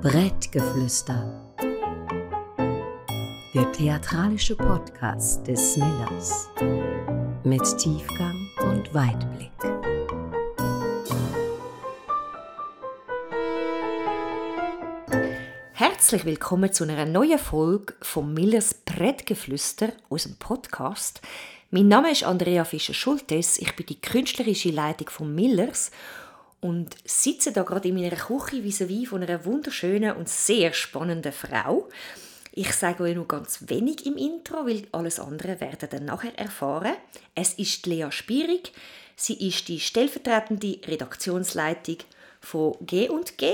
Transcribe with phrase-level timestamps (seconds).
[0.00, 1.54] Brettgeflüster.
[3.54, 6.48] Der theatralische Podcast des Millers.
[7.44, 9.50] Mit Tiefgang und Weitblick.
[15.74, 21.20] Herzlich willkommen zu einer neuen Folge vom Millers Brettgeflüster aus dem Podcast.
[21.76, 23.58] Mein Name ist Andrea Fischer-Schultes.
[23.58, 25.90] Ich bin die künstlerische Leitung von Millers
[26.60, 31.88] und sitze da gerade in meiner Küche vis-à-vis von einer wunderschönen und sehr spannenden Frau.
[32.52, 36.94] Ich sage euch nur ganz wenig im Intro, weil alles andere werdet ihr nachher erfahren.
[37.34, 38.70] Es ist Lea Spierig.
[39.16, 41.96] Sie ist die stellvertretende Redaktionsleitung
[42.40, 43.52] von G &G.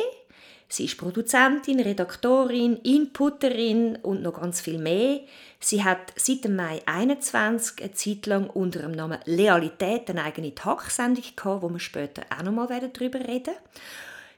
[0.73, 5.19] Sie ist Produzentin, Redaktorin, Inputterin und noch ganz viel mehr.
[5.59, 10.55] Sie hat seit dem Mai 21 eine Zeit lang unter dem Namen Lealität eine eigene
[10.55, 13.55] Talksendung gehabt, wo wir später auch noch mal darüber reden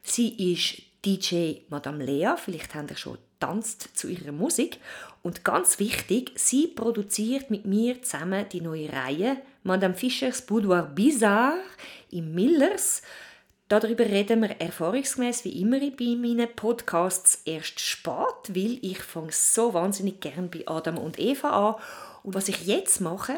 [0.03, 4.79] Sie ist DJ Madame Lea, vielleicht habt ihr schon tanzt zu ihrer Musik.
[5.23, 11.61] Und ganz wichtig, sie produziert mit mir zusammen die neue Reihe Madame Fischers Boudoir Bizarre
[12.11, 13.03] im Millers.
[13.73, 19.73] Darüber reden wir erfahrungsgemäß wie immer bei meinen Podcasts erst spät, weil ich fange so
[19.73, 21.83] wahnsinnig gern bei Adam und Eva an.
[22.23, 23.35] Und was ich jetzt mache,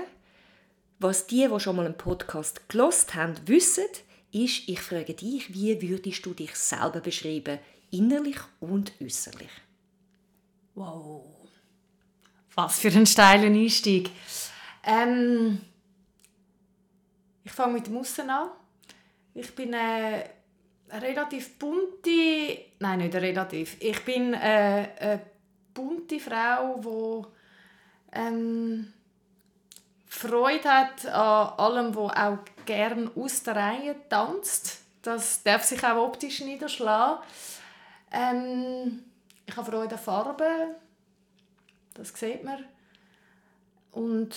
[0.99, 3.85] was die, die schon mal einen Podcast gelost haben, wissen,
[4.33, 7.61] ist, ich frage dich, wie würdest du dich selber beschreiben,
[7.93, 9.53] innerlich und äußerlich?
[10.75, 11.27] Wow,
[12.57, 14.11] was für ein steiler Einstieg.
[14.83, 15.61] Ähm,
[17.45, 18.51] ich fange mit dem Aussen an.
[19.35, 20.31] Ich bin eine
[20.91, 23.77] relativ bunte, nein, nicht relativ.
[23.81, 25.21] Ich bin eine, eine
[25.73, 27.27] bunte Frau,
[28.13, 28.93] die ähm,
[30.07, 34.83] Freude hat an allem, wo auch gern aus der Reihe tanzt.
[35.03, 37.23] Das darf sich auch optisch niederschlagen.
[38.13, 39.05] Ähm,
[39.45, 40.77] ich habe Freude an Farben.
[41.95, 42.65] Das sieht man.
[43.91, 44.35] Und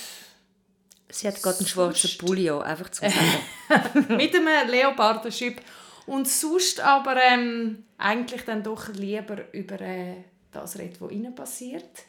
[1.10, 4.08] Sie hat gerade einen schwarzen Pulli einfach zum Sagen.
[4.18, 5.62] mit einem Leopardenschip.
[6.06, 12.04] Und sonst aber ähm, eigentlich dann doch lieber über äh, das reden, was innen passiert.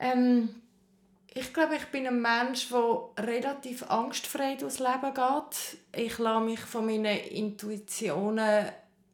[0.00, 0.48] Ähm,
[1.34, 5.78] ich glaube, ich bin ein Mensch, der relativ angstfrei durchs Leben geht.
[6.04, 8.66] Ich lasse mich von meinen Intuitionen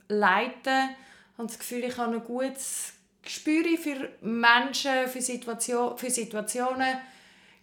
[0.08, 0.90] leiten.
[1.32, 6.98] Ich habe das Gefühl, ich habe ein gutes Gespür für Menschen, für, Situation, für Situationen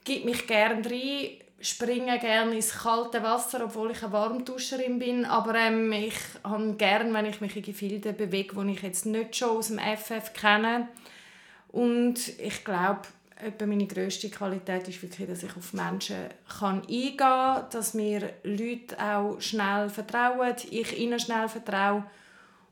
[0.07, 1.29] gebe mich gerne rein,
[1.59, 7.13] springe gerne ins kalte Wasser, obwohl ich eine Warmduscherin bin, aber ähm, ich habe gerne,
[7.13, 10.88] wenn ich mich in Gefilden bewege, die ich jetzt nicht schon aus dem FF kenne.
[11.69, 13.01] Und ich glaube,
[13.66, 18.97] meine grösste Qualität ist wirklich, dass ich auf Menschen kann eingehen kann, dass mir Leute
[19.00, 22.03] auch schnell vertrauen, ich ihnen schnell vertraue.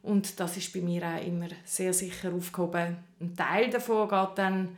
[0.03, 2.97] Und das ist bei mir auch immer sehr sicher aufgehoben.
[3.19, 4.77] Ein Teil davon geht dann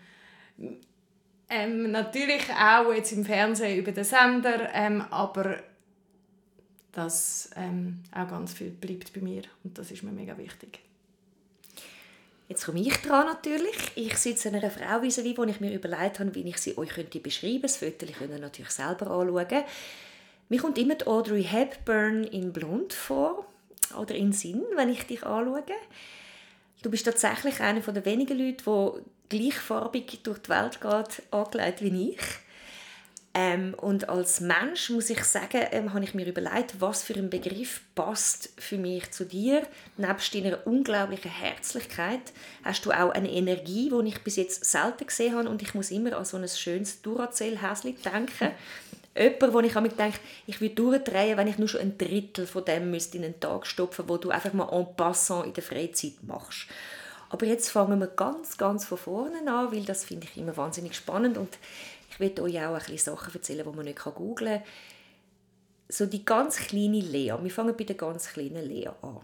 [1.49, 5.57] ähm, natürlich auch jetzt im Fernsehen über den Sender, ähm, aber
[6.91, 10.79] das ähm, auch ganz viel bleibt bei mir und das ist mir mega wichtig.
[12.49, 13.91] Jetzt komme ich dran natürlich.
[13.95, 17.19] Ich sitze einer Frau vis wie ich mir überlegt habe, wie ich sie euch könnte
[17.19, 17.67] beschreiben könnte.
[17.67, 19.63] Das Foto könnt ihr natürlich selber anschauen.
[20.49, 23.45] Mir kommt immer die Audrey Hepburn in Blond vor
[23.99, 25.63] oder in Sinn, wenn ich dich anschaue.
[26.81, 32.11] Du bist tatsächlich einer der wenigen Leute, die gleichfarbig durch die Welt geht, angelegt wie
[32.11, 32.21] ich.
[33.39, 37.29] Ähm, und als Mensch muss ich sagen, ähm, habe ich mir überlegt, was für ein
[37.29, 39.61] Begriff passt für mich zu dir.
[39.97, 42.33] Nebst deiner unglaublichen Herzlichkeit
[42.63, 45.91] hast du auch eine Energie, die ich bis jetzt selten gesehen habe und ich muss
[45.91, 48.55] immer an so ein schönes Duracell-Häschen denken.
[49.17, 52.63] Jemand, wo ich mich denke, ich würde durchdrehen, wenn ich nur schon ein Drittel von
[52.63, 56.21] dem müsste in einen Tag stopfen, wo du einfach mal en passant in der Freizeit
[56.21, 56.67] machst.
[57.29, 60.95] Aber jetzt fangen wir ganz, ganz von vorne an, weil das finde ich immer wahnsinnig
[60.95, 61.57] spannend und
[62.09, 64.67] ich werde euch auch ein bisschen Sachen erzählen, die man nicht googeln kann.
[65.89, 67.33] So die ganz kleine Lea.
[67.41, 69.21] Wir fangen bei der ganz kleinen Lea an.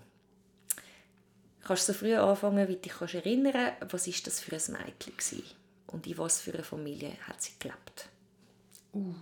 [1.63, 4.85] Kannst du so früh anfangen, wie du dich kannst erinnern was ist das für ein
[4.85, 5.43] Mädchen
[5.87, 8.09] und in was für einer Familie hat sie gelebt?
[8.93, 9.13] Uh.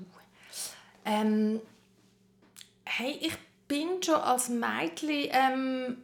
[1.05, 1.61] Ähm,
[2.85, 3.33] hey, ich
[3.67, 5.97] bin schon als Mädchen ähm,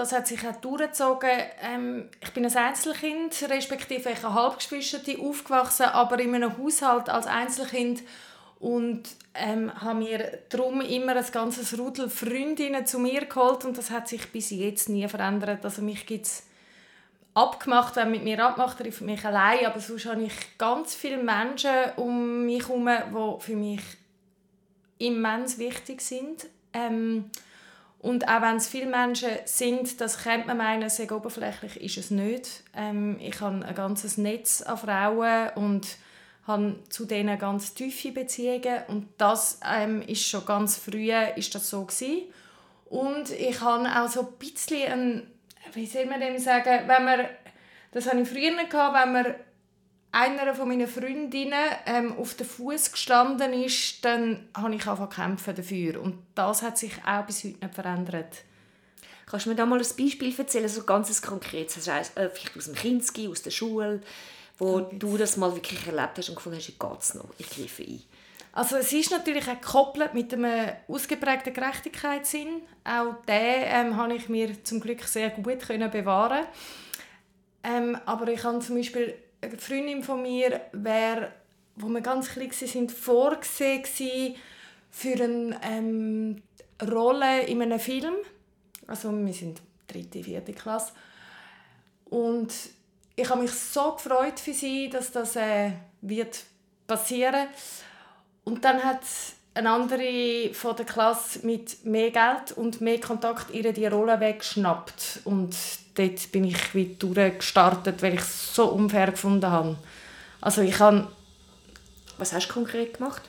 [0.00, 1.30] das hat sich auch durchgezogen.
[1.60, 7.26] Ähm, ich bin ein Einzelkind, respektive ich habe Halbgeschwisterte aufgewachsen, aber in einem Haushalt als
[7.26, 8.02] Einzelkind
[8.60, 9.02] und
[9.34, 14.08] ähm, habe mir darum immer ein ganzes Rudel Freundinnen zu mir geholt und das hat
[14.08, 15.64] sich bis jetzt nie verändert.
[15.64, 16.44] Also mich gibt es
[17.34, 21.70] abgemacht, wenn mit mir abmacht, für mich allein, aber sonst habe ich ganz viele Menschen
[21.96, 23.80] um mich herum, die für mich
[24.98, 26.46] immens wichtig sind.
[26.72, 27.30] Ähm,
[28.00, 32.10] und auch wenn es viele Menschen sind, das könnte man meinen, sehr oberflächlich ist es
[32.10, 32.64] nicht.
[32.74, 35.86] Ähm, ich habe ein ganzes Netz an Frauen und
[36.46, 41.68] habe zu denen ganz tiefe Beziehungen und das ähm, ist schon ganz früh ist das
[41.68, 42.22] so gewesen.
[42.86, 45.30] und ich habe auch so ein bisschen ein,
[45.72, 47.26] wie soll man dem sagen, wenn man
[47.92, 49.34] das hatte ich früher gehabt, wenn man
[50.12, 55.54] einer von meinen Freundinnen ähm, auf den Fuß gestanden ist, dann habe ich angefangen kämpfen
[55.54, 56.00] dafür.
[56.00, 58.42] Und das hat sich auch bis heute nicht verändert.
[59.26, 62.64] Kannst du mir da mal ein Beispiel erzählen, so ganz konkretes, das heißt, vielleicht aus
[62.64, 64.00] dem Kinski, aus der Schule,
[64.60, 64.96] wo okay.
[64.98, 67.82] du das mal wirklich erlebt hast und gefunden hast, wie geht es noch, ich greife
[67.82, 68.02] ein?
[68.52, 72.62] Also es ist natürlich auch gekoppelt mit einem ausgeprägten Gerechtigkeitssinn.
[72.84, 76.46] Auch den ähm, habe ich mir zum Glück sehr gut können bewahren.
[77.62, 81.32] Ähm, aber ich habe zum Beispiel eine Freundin von mir wäre,
[81.76, 84.34] wo wir ganz klein sind, vorgesehen
[84.90, 86.42] für eine ähm,
[86.82, 88.14] Rolle in einem Film.
[88.88, 90.92] Also wir sind dritte, vierte Klasse.
[92.06, 92.52] Und
[93.20, 96.40] ich habe mich so gefreut für sie, dass das äh, wird
[96.86, 97.48] passieren.
[98.44, 99.02] Und dann hat
[99.54, 105.20] eine andere von der Klasse mit mehr Geld und mehr Kontakt ihre die Rolle weggeschnappt
[105.24, 105.56] und
[105.94, 109.76] dort bin ich wie durchgestartet, weil ich es so unfair gefunden habe.
[110.40, 111.08] Also ich habe...
[112.18, 113.22] Was hast du konkret gemacht?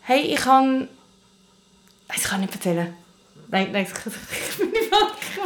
[0.00, 0.88] Hey, ich habe...
[2.14, 2.94] Ich kann nicht erzählen.
[3.48, 4.92] Nein, nein, ich, bin nicht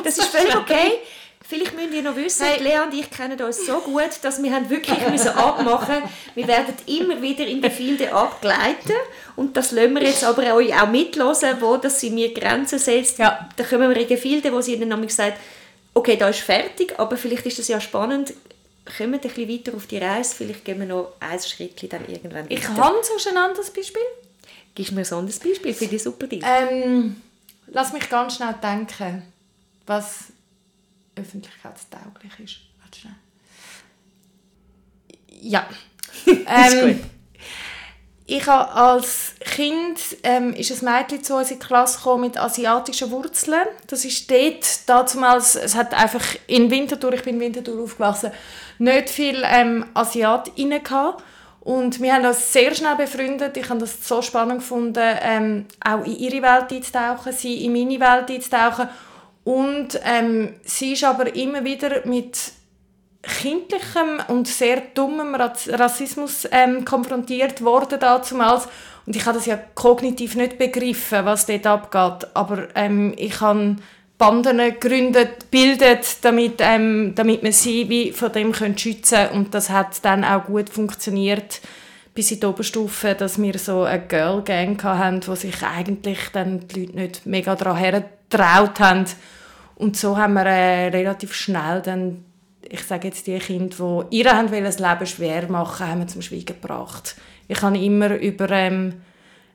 [0.04, 0.98] Das ist völlig okay.
[1.48, 2.62] Vielleicht müsst ihr noch wissen, hey.
[2.62, 6.02] Lea und ich kennen uns so gut, dass wir haben wirklich müssen abmachen
[6.34, 8.92] Wir werden immer wieder in die Gefilde abgleiten
[9.34, 13.16] und das lassen wir jetzt aber euch auch mitlosen, wo das sie mir Grenzen setzt.
[13.16, 13.48] Ja.
[13.56, 15.40] Da kommen wir in Gefilde, wo sie dann nämlich sagt,
[15.94, 18.34] okay, da ist fertig, aber vielleicht ist das ja spannend,
[18.98, 22.06] kommen wir ein bisschen weiter auf die Reise, vielleicht gehen wir noch ein Schritt dann
[22.08, 22.50] irgendwann weiter.
[22.50, 24.02] Ich habe so ein anderes Beispiel.
[24.74, 26.26] Gibst mir so ein Beispiel für die super?
[26.30, 27.22] Ähm,
[27.68, 29.22] lass mich ganz schnell denken,
[29.86, 30.26] was
[31.18, 32.56] öffentlichkeitstauglich ist.
[32.80, 33.14] Warte schnell.
[35.40, 35.68] Ja.
[36.26, 37.00] ähm,
[38.30, 42.36] ich habe als Kind ähm, ist ein Mädchen zu uns in die Klasse gekommen mit
[42.36, 43.66] asiatischen Wurzeln.
[43.86, 48.30] Das ist dort damals, es hat einfach in Winterthur, ich bin in Winterthur aufgewachsen,
[48.78, 51.24] nicht viel ähm, Asiatinnen gehabt.
[51.60, 53.56] Und wir haben uns sehr schnell befreundet.
[53.56, 57.98] Ich habe das so spannend gefunden, ähm, auch in ihre Welt einzutauchen, sie in meine
[57.98, 58.88] Welt einzutauchen.
[59.48, 62.38] Und ähm, sie ist aber immer wieder mit
[63.22, 68.68] kindlichem und sehr dummem Rassismus ähm, konfrontiert worden damals.
[69.06, 72.28] Und ich habe das ja kognitiv nicht begriffen, was dort abgeht.
[72.34, 73.76] Aber ähm, ich habe
[74.18, 79.30] Banden gegründet, bildet, damit, ähm, damit man sie wie von dem schützen können.
[79.30, 81.62] Und das hat dann auch gut funktioniert
[82.12, 86.68] bis in die Oberstufe, dass wir so eine Girl Gang hatten, wo sich eigentlich dann
[86.68, 89.06] die Leute nicht mega daran hergetraut haben.
[89.78, 92.24] Und so haben wir äh, relativ schnell dann
[92.70, 96.22] ich sage jetzt die Kinder, die ihr haben das Leben schwer machen, haben wir zum
[96.22, 97.16] Schweigen gebracht.
[97.46, 99.00] Ich habe immer über ähm,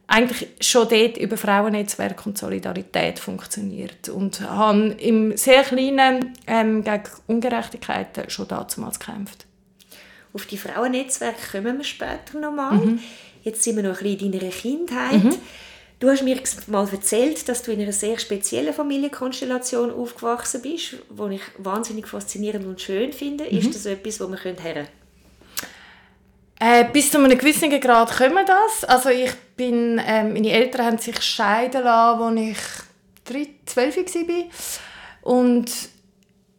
[0.08, 7.04] eigentlich schon dort über Frauennetzwerk und Solidarität funktioniert und habe im sehr kleinen ähm, gegen
[7.28, 9.46] Ungerechtigkeiten schon damals gekämpft.
[10.34, 12.74] Auf die Frauennetzwerke kommen wir später nochmal.
[12.74, 13.00] Mhm.
[13.44, 15.24] Jetzt sind wir noch ein bisschen in deiner Kindheit.
[15.24, 15.36] Mhm.
[16.04, 21.36] Du hast mir mal erzählt, dass du in einer sehr speziellen Familienkonstellation aufgewachsen bist, die
[21.36, 23.46] ich wahnsinnig faszinierend und schön finde.
[23.46, 23.58] Mhm.
[23.58, 24.88] Ist das etwas, wo wir hören
[26.60, 28.84] äh, bis zu einem gewissen Grad können das.
[28.84, 34.44] Also ich bin, äh, meine Eltern haben sich scheiden lassen, als ich 12 war.
[35.22, 35.72] Und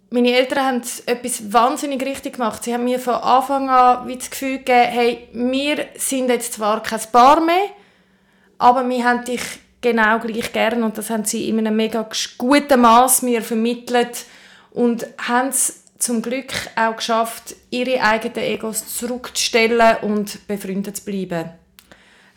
[0.08, 2.64] meine Eltern haben etwas wahnsinnig richtig gemacht.
[2.64, 6.82] Sie haben mir von Anfang an wie das Gefühl gegeben, hey, wir sind jetzt zwar
[6.82, 7.68] kein Paar mehr,
[8.58, 9.42] aber wir haben dich
[9.80, 12.08] genau gleich gern und das haben sie in einem mega
[12.38, 14.24] guten Maß mir vermittelt
[14.70, 21.50] und haben es zum Glück auch geschafft, ihre eigenen Egos zurückzustellen und befreundet zu bleiben.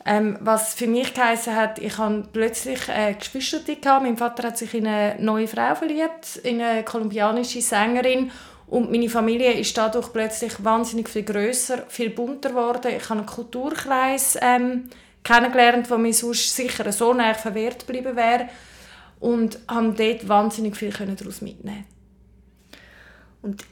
[0.05, 3.99] Ähm, was für mich geheißen hat, ich hatte plötzlich eine Geschwister.
[3.99, 8.31] Mein Vater hat sich in eine neue Frau verliebt, in eine kolumbianische Sängerin.
[8.67, 12.93] Und meine Familie ist dadurch plötzlich wahnsinnig viel größer, viel bunter geworden.
[12.95, 14.89] Ich habe einen Kulturkreis ähm,
[15.27, 18.49] kennengelernt, wo mir sonst sicher so näher verwehrt geblieben wäre.
[19.19, 21.85] Und haben dort wahnsinnig viel daraus mitnehmen
[23.41, 23.63] Und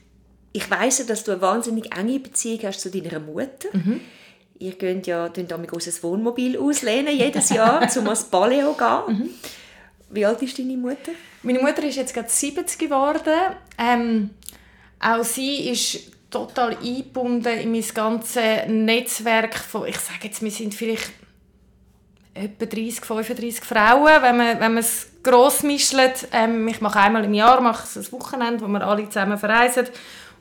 [0.51, 3.69] ich weiss, dass du eine wahnsinnig enge Beziehung hast zu deiner Mutter.
[3.73, 4.01] Mhm.
[4.57, 9.17] Ihr könnt ja damit ein Wohnmobil auslehnen jedes Jahr, um ans Paleo zu gehen.
[9.17, 9.29] Mhm.
[10.09, 11.11] Wie alt ist deine Mutter?
[11.43, 13.33] Meine Mutter ist jetzt gerade 70 geworden.
[13.77, 14.29] Ähm,
[14.99, 20.73] auch sie ist total eingebunden in mein ganzes Netzwerk von, ich sage jetzt, wir sind
[20.73, 21.11] vielleicht
[22.35, 25.95] etwa 30, 35 Frauen, wenn man, wenn man es gross mischt.
[26.31, 29.87] Ähm, ich mache einmal im Jahr mache ein Wochenende, wo wir alle zusammen verreisen.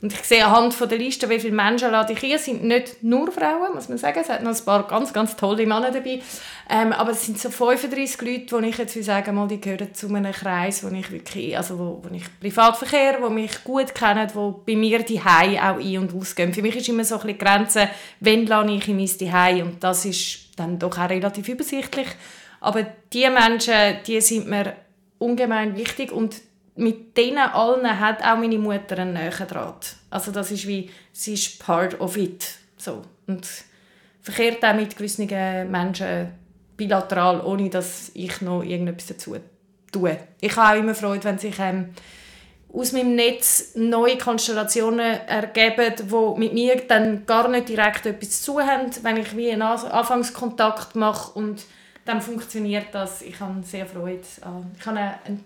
[0.03, 2.37] Und ich sehe anhand von der Liste, wie viele Menschen lade ich hier.
[2.37, 4.19] Es sind nicht nur Frauen, muss man sagen.
[4.21, 6.21] Es hat noch ein paar ganz, ganz tolle Männer dabei.
[6.69, 10.09] Ähm, aber es sind so 35 Leute, die ich jetzt sagen mal, die gehören zu
[10.09, 14.63] einem Kreis, wo ich wirklich, also wo, wo ich Privatverkehr, wo mich gut kennen, wo
[14.67, 16.53] bei mir die Hai auch ein- und ausgehen.
[16.53, 17.89] Für mich ist immer so ein bisschen die Grenze,
[18.21, 22.09] wenn lade ich in mein Hai und das ist dann doch auch relativ übersichtlich.
[22.61, 22.83] Aber
[23.13, 24.75] die Menschen, die sind mir
[25.19, 26.41] ungemein wichtig und
[26.77, 29.97] mit denen allen hat auch meine Mutter einen näheren Draht.
[30.11, 32.59] Also das ist wie, sie ist part of it.
[32.77, 33.03] So.
[33.27, 33.47] Und
[34.23, 35.27] verkehrt auch mit gewissen
[35.71, 36.33] Menschen
[36.77, 39.37] bilateral, ohne dass ich noch irgendetwas dazu
[39.93, 40.19] tue.
[40.41, 41.91] Ich habe auch immer Freude, wenn sich ähm,
[42.75, 48.61] aus meinem Netz neue Konstellationen ergeben, die mit mir dann gar nicht direkt etwas zu
[48.61, 51.65] haben, wenn ich wie einen Anfangskontakt mache und
[52.05, 53.23] dann funktioniert das.
[53.23, 54.21] Ich habe sehr Freude.
[54.79, 55.45] Ich habe einen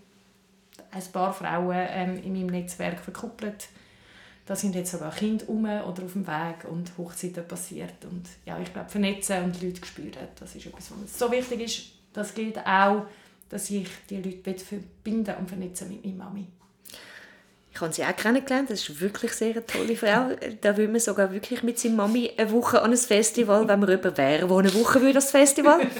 [0.91, 3.69] ein paar Frauen ähm, in meinem Netzwerk verkuppelt.
[4.47, 8.05] Da sind jetzt sogar Kinder um oder auf dem Weg und Hochzeiten passiert.
[8.11, 11.83] Und ja, ich glaube, vernetzen und Leute spüren, das ist etwas, was so wichtig ist.
[12.15, 13.05] Das gilt auch,
[13.51, 16.47] dass ich die Leute verbinden und vernetzen mit meiner Mami.
[17.79, 18.71] Ich habe sie auch kennengelernt.
[18.71, 20.31] Das ist wirklich sehr eine tolle Frau.
[20.61, 23.89] Da will man sogar wirklich mit seiner Mami eine Woche an ein Festival, wenn man
[23.89, 25.87] jemand wäre, wo eine Woche würde das Festival.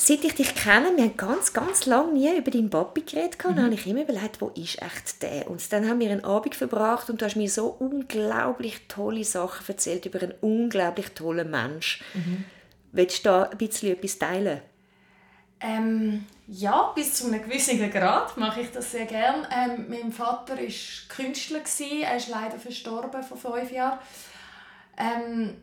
[0.00, 3.36] seit ich dich kenne, wir haben ganz, ganz lange nie über deinen Papi geredet.
[3.44, 3.54] Mhm.
[3.54, 5.48] Dann habe ich immer überlegt, wo ist echt der?
[5.48, 9.64] Und dann haben wir einen Abend verbracht und du hast mir so unglaublich tolle Sachen
[9.68, 12.02] erzählt über einen unglaublich tollen Mensch.
[12.14, 12.46] Mhm.
[12.90, 14.60] Willst du da ein bisschen etwas teilen?
[15.62, 19.46] Ähm, ja, bis zu einem gewissen Grad mache ich das sehr gerne.
[19.54, 20.64] Ähm, mein Vater war
[21.08, 21.60] Künstler,
[22.02, 23.98] er ist leider verstorben vor fünf Jahren.
[24.96, 25.56] Ähm,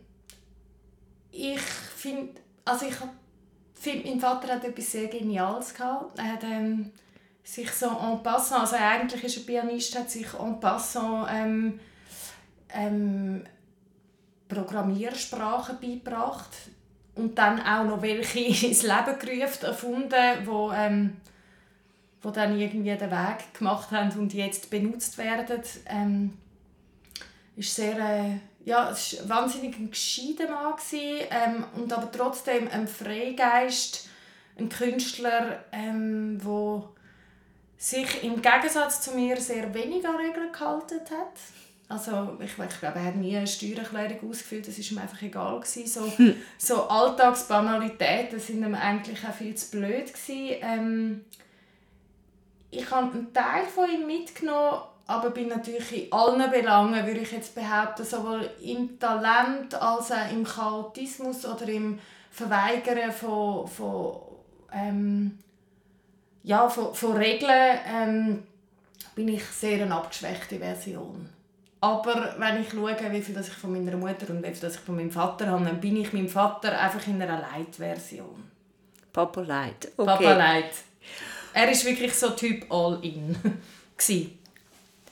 [1.32, 2.96] ich finde, also ich
[3.74, 6.18] finde, mein Vater hat etwas sehr Geniales gehabt.
[6.20, 6.92] Er hat ähm,
[7.44, 11.80] sich so en passant, also eigentlich ist er Pianist, hat sich en passant ähm,
[12.70, 13.44] ähm,
[14.48, 16.56] Programmiersprachen beigebracht
[17.18, 21.18] und dann auch noch welche ins Leben gerufen, erfunden, wo, ähm,
[22.22, 25.62] wo dann irgendwie den Weg gemacht haben und jetzt benutzt werden.
[25.88, 26.34] Ähm,
[27.56, 34.10] ist sehr äh, ja, es ein wahnsinnig gescheiter Mann, ähm, und aber trotzdem ein Freigeist,
[34.60, 36.90] ein Künstler, ähm, wo
[37.78, 41.40] sich im Gegensatz zu mir sehr wenig an Regeln gehalten hat.
[41.90, 45.60] Also ich, ich glaube, er hat nie eine Steuererklärung ausgefüllt, das war ihm einfach egal.
[45.60, 45.88] Gewesen.
[45.88, 46.36] So, hm.
[46.58, 50.14] so Alltagsbanalitäten sind ihm eigentlich auch viel zu blöd.
[50.14, 50.58] Gewesen.
[50.62, 51.26] Ähm,
[52.72, 57.32] ich habe einen Teil von ihm mitgenommen, aber bin natürlich in allen Belangen, würde ich
[57.32, 64.18] jetzt behaupten, sowohl im Talent als auch im Chaotismus oder im Verweigern von, von,
[64.74, 65.40] ähm,
[66.44, 68.44] ja, von, von Regeln ähm,
[69.16, 71.30] bin ich sehr eine abgeschwächte Version.
[71.80, 74.96] Aber wenn ich schaue, wie viel ich von meiner Mutter und wie viel ich von
[74.96, 78.44] meinem Vater habe, dann bin ich meinem Vater einfach in einer Light-Version.
[79.14, 79.92] Papa Light.
[79.96, 80.06] Okay.
[80.06, 80.72] Papa Light.
[81.54, 83.36] Er ist wirklich so Typ All-In.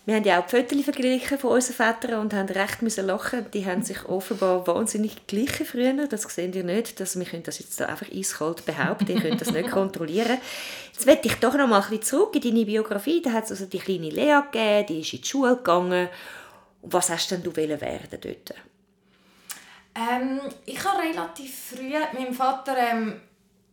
[0.07, 3.47] Wir haben ja auch die Fotos verglichen von unseren Vätern und haben recht müssen lachen.
[3.51, 6.07] Die haben sich offenbar wahnsinnig gleichen früher.
[6.07, 6.99] Das sehen ihr nicht.
[6.99, 9.07] Dass wir können das jetzt da einfach eiskalt behaupten.
[9.09, 10.37] Ihr könnt das nicht kontrollieren.
[10.93, 13.23] Jetzt möchte ich doch noch mal ein bisschen zurück in deine Biografie.
[13.23, 16.09] Da hat es also die kleine Lea gegeben, die ist in die Schule gegangen.
[16.87, 18.53] Was hast denn du werden dort?
[19.95, 23.21] Ähm, ich habe relativ früh, mein Vater ähm,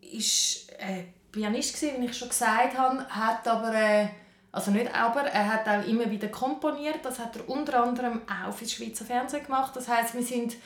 [0.00, 1.02] äh,
[1.32, 4.08] Pianist gewesen, wie ich schon gesagt habe, hat aber äh,
[4.52, 6.98] also nicht aber, er hat auch immer wieder komponiert.
[7.02, 9.74] Das hat er unter anderem auch für das Schweizer Fernsehen gemacht.
[9.74, 10.56] Das heißt, wir sind,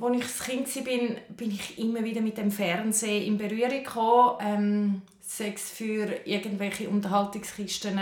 [0.00, 4.38] als ich ein Kind war, bin ich immer wieder mit dem Fernsehen in Berührung gekommen.
[4.40, 8.00] Ähm, Sex für irgendwelche Unterhaltungskisten,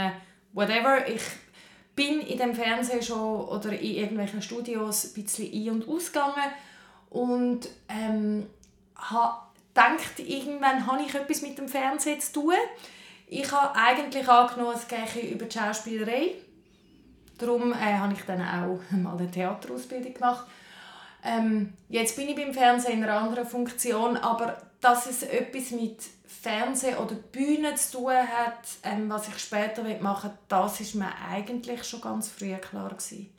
[0.53, 1.09] whatever.
[1.09, 1.23] Ich
[1.97, 6.53] bin in dem Fernsehen schon oder in irgendwelchen Studios ein bisschen ein- und ausgegangen
[7.11, 8.47] und ähm,
[8.95, 9.39] habe
[9.75, 12.55] gedacht, irgendwann habe ich etwas mit dem Fernsehen zu tun.
[13.27, 16.35] Ich habe eigentlich angenommen, es gehe über die Schauspielerei.
[17.39, 20.47] Darum äh, habe ich dann auch mal eine Theaterausbildung gemacht.
[21.25, 25.99] Ähm, jetzt bin ich beim Fernsehen in einer anderen Funktion, aber dass es etwas mit
[26.27, 31.13] Fernsehen oder Bühne zu tun hat, ähm, was ich später machen will, das ist mir
[31.29, 33.31] eigentlich schon ganz früh klar gewesen.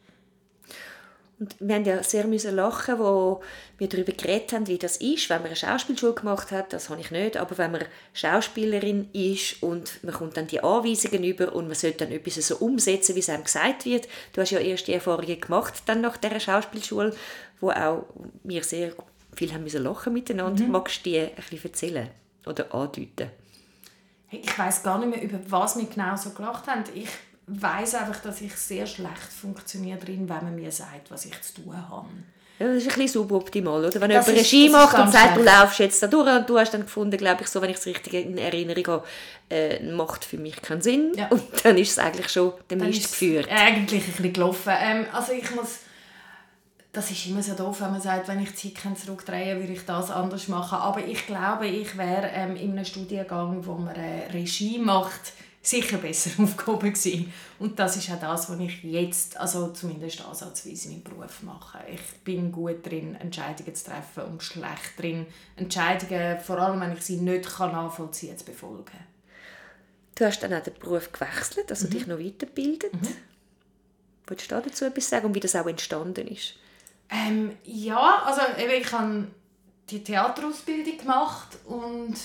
[1.39, 3.41] Und wir haben ja sehr müssen lachen, wo
[3.77, 6.74] wir darüber geredet haben, wie das ist, wenn man eine Schauspielschule gemacht hat.
[6.74, 11.24] Das habe ich nicht, aber wenn man Schauspielerin ist und man kommt dann die Anweisungen
[11.24, 14.08] über und man sollte dann etwas so umsetzen, wie es einem gesagt wird.
[14.34, 17.15] Du hast ja erste Erfahrungen gemacht dann nach der Schauspielschule,
[17.60, 18.08] wo auch
[18.44, 18.94] mir sehr
[19.38, 20.63] viele haben müssen lachen miteinander.
[20.63, 20.72] Mhm.
[20.72, 22.10] Magst du die ein bisschen erzählen
[22.46, 23.29] oder andeuten?
[24.29, 26.84] Ich weiß gar nicht mehr, über was wir genau so gelacht haben.
[26.94, 27.08] Ich
[27.48, 31.62] weiß einfach, dass ich sehr schlecht funktioniere drin, wenn man mir sagt, was ich zu
[31.62, 32.08] tun habe.
[32.60, 34.01] Ja, das ist ein bisschen suboptimal, oder?
[34.01, 36.74] Wenn das jemand Regie macht und sagt, du laufst jetzt da durch und du hast
[36.74, 39.08] dann gefunden, glaube ich, so, wenn ich es richtig in Erinnerung habe,
[39.51, 41.12] äh, macht für mich keinen Sinn.
[41.15, 41.27] Ja.
[41.27, 43.48] Und dann ist es eigentlich schon der Mist geführt.
[43.50, 44.74] Eigentlich ein bisschen gelaufen.
[44.75, 45.82] Ähm, also ich muss
[46.97, 49.85] das ist immer so doof, wenn man sagt, wenn ich die Zeit zurückdrehen würde ich
[49.85, 50.79] das anders machen.
[50.79, 55.99] Aber ich glaube, ich wäre ähm, in einem Studiengang, wo man äh, Regie macht, sicher
[55.99, 57.31] besser aufgehoben gewesen.
[57.59, 61.77] Und das ist auch das, was ich jetzt, also zumindest ansatzweise in meinem Beruf mache.
[61.87, 67.03] Ich bin gut drin, Entscheidungen zu treffen und schlecht drin, Entscheidungen, vor allem wenn ich
[67.03, 68.97] sie nicht kann nachvollziehen kann, zu befolgen.
[70.15, 71.91] Du hast dann auch den Beruf gewechselt, also mhm.
[71.91, 72.93] dich noch weitergebildet.
[72.95, 73.07] Mhm.
[74.25, 76.55] Wolltest du dazu etwas sagen und wie das auch entstanden ist?
[77.09, 79.27] Ähm, ja, also eben, ich habe
[79.89, 82.15] die Theaterausbildung gemacht und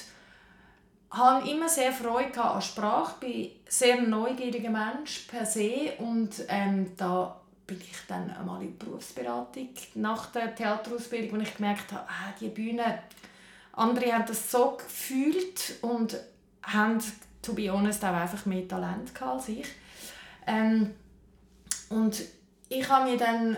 [1.10, 3.26] habe immer sehr Freude an Sprache.
[3.26, 8.62] Ich bin ein sehr neugieriger Mensch per se und ähm, da bin ich dann einmal
[8.62, 13.02] in Berufsberatung nach der Theaterausbildung, wo ich gemerkt habe, ah, die Bühne,
[13.72, 16.16] andere haben das so gefühlt und
[16.62, 16.98] haben,
[17.40, 19.66] to be honest, auch einfach mehr Talent als ich.
[20.46, 20.94] Ähm,
[21.88, 22.20] und
[22.68, 23.56] ich habe mir dann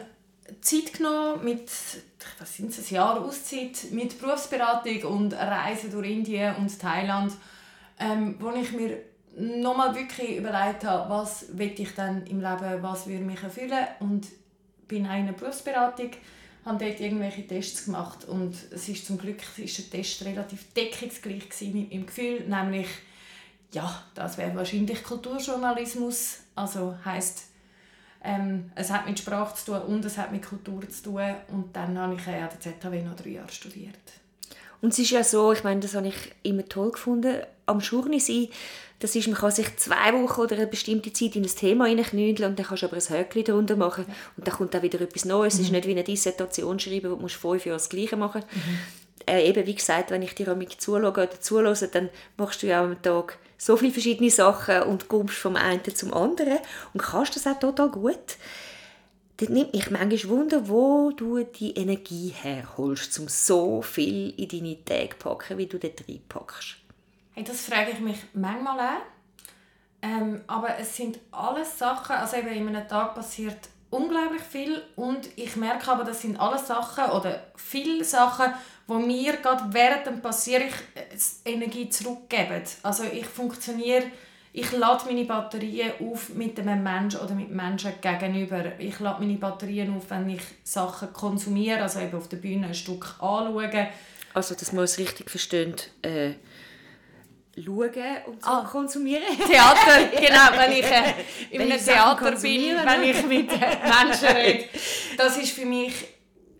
[0.61, 1.71] Zeit genommen mit
[2.39, 7.33] was sind es, ein Jahr Auszeit mit Berufsberatung und Reisen durch Indien und Thailand,
[7.99, 8.99] ähm, wo ich mir
[9.37, 13.87] nochmal wirklich überlegt habe, was will ich dann im Leben, was würde mich erfüllen?
[14.01, 14.27] Und
[14.87, 16.11] bin in einer Berufsberatung,
[16.65, 21.49] habe dort irgendwelche Tests gemacht und es ist zum Glück ist der Test relativ deckungsgleich
[21.73, 22.87] mit meinem Gefühl, nämlich
[23.73, 27.49] ja, das wäre wahrscheinlich Kulturjournalismus, also heißt
[28.25, 31.35] ähm, es hat mit Sprache zu tun und es hat mit Kultur zu tun.
[31.53, 33.95] Und dann habe ich an der ZHW noch drei Jahre studiert.
[34.81, 38.21] Und es ist ja so, ich meine, das habe ich immer toll gefunden, am Journey
[38.21, 38.49] sein,
[38.99, 42.51] das ist, man kann sich zwei Wochen oder eine bestimmte Zeit in ein Thema hineinknüdeln
[42.51, 45.25] und dann kannst du aber ein Häkchen darunter machen und dann kommt auch wieder etwas
[45.25, 45.55] Neues.
[45.55, 45.61] Mhm.
[45.61, 48.79] Es ist nicht wie eine Dissertation schreiben, wo du fünf Jahre das Gleiche machen mhm.
[49.27, 52.83] Äh, Eben, wie gesagt, wenn ich dir am zuschaue oder zuhöre, dann machst du ja
[52.83, 56.59] am Tag so viele verschiedene Sachen und kommst vom einen zum anderen
[56.93, 58.37] und kannst das auch total gut.
[59.39, 64.85] Das nimmt mich manchmal Wunder, wo du die Energie herholst, um so viel in deine
[64.85, 66.77] Tage zu packen, wie du dort reinpackst.
[67.33, 69.03] Hey, das frage ich mich manchmal auch.
[70.03, 73.57] Ähm, aber es sind alles Sachen, also eben in einem Tag passiert
[73.95, 78.53] unglaublich viel und ich merke aber, das sind alles Sachen oder viele Sachen,
[78.87, 82.63] wo mir gerade während dem Passieren äh, Energie zurückgeben.
[82.83, 84.05] Also ich funktioniere,
[84.53, 88.79] ich lade meine Batterien auf mit einem Menschen oder mit Menschen gegenüber.
[88.79, 92.75] Ich lade meine Batterien auf, wenn ich Sachen konsumiere, also eben auf der Bühne ein
[92.75, 93.89] Stück anschauen.
[94.33, 96.33] Also, dass man es richtig versteht, äh,
[97.63, 99.25] schauen und so ah, konsumieren.
[99.47, 101.15] Theater, genau, wenn ich äh,
[101.51, 104.65] in einem Theater bin, wenn ich mit Menschen rede.
[105.17, 105.95] Das ist für mich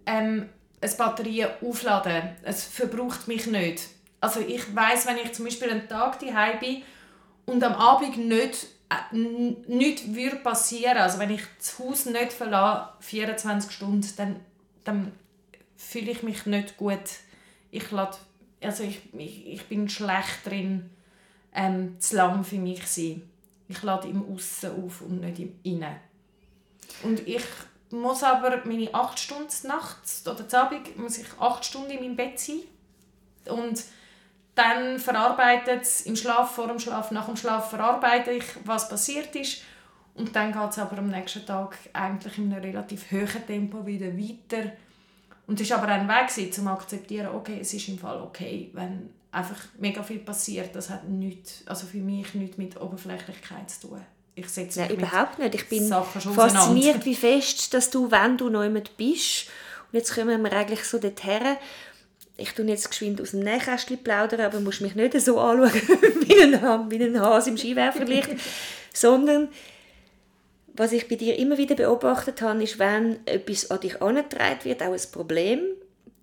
[0.07, 0.49] ähm,
[0.81, 2.37] ein Batterien aufladen.
[2.43, 3.89] Es verbraucht mich nicht.
[4.21, 6.83] Also ich weiß, wenn ich zum Beispiel einen Tag daheim bin
[7.47, 12.89] und am Abend nicht äh, nichts würde passieren, also wenn ich das Haus nicht verlasse,
[13.01, 14.41] 24 Stunden, dann,
[14.85, 15.13] dann
[15.77, 17.01] fühle ich mich nicht gut.
[17.71, 18.17] Ich lade,
[18.65, 20.91] also ich, ich, ich bin schlecht drin,
[21.55, 23.23] ähm, zu lang für mich sein.
[23.69, 25.97] Ich lade im Aussen auf und nicht im Innen.
[27.03, 27.45] Und ich
[27.91, 32.17] muss aber meine acht Stunden nachts oder zu Abend muss ich acht Stunden in meinem
[32.17, 32.61] Bett sein
[33.47, 33.85] und
[34.55, 39.35] dann verarbeitet es im Schlaf, vor dem Schlaf, nach dem Schlaf verarbeite ich, was passiert
[39.37, 39.63] ist
[40.15, 44.17] und dann geht es aber am nächsten Tag eigentlich in einem relativ hohen Tempo wieder
[44.17, 44.73] weiter
[45.47, 48.71] und es war aber ein Weg, um zu akzeptieren, okay, es ist im Fall okay,
[48.73, 50.75] wenn einfach mega viel passiert.
[50.75, 54.01] Das hat nichts, also für mich nichts mit Oberflächlichkeit zu tun
[54.37, 55.55] ich setze Nein, überhaupt nicht.
[55.55, 59.47] Ich bin fasziniert, wie fest, dass du, wenn du noch jemand bist,
[59.93, 61.57] und jetzt kommen wir eigentlich so dorthin,
[62.37, 65.71] ich tue jetzt geschwind aus dem Nähkästchen plaudern, aber du musst mich nicht so anschauen
[66.27, 68.31] wie ein, wie ein Hase im Skiwerferlicht,
[68.93, 69.49] sondern
[70.75, 74.83] was ich bei dir immer wieder beobachtet habe, ist, wenn etwas an dich angetragen wird,
[74.83, 75.61] auch ein Problem,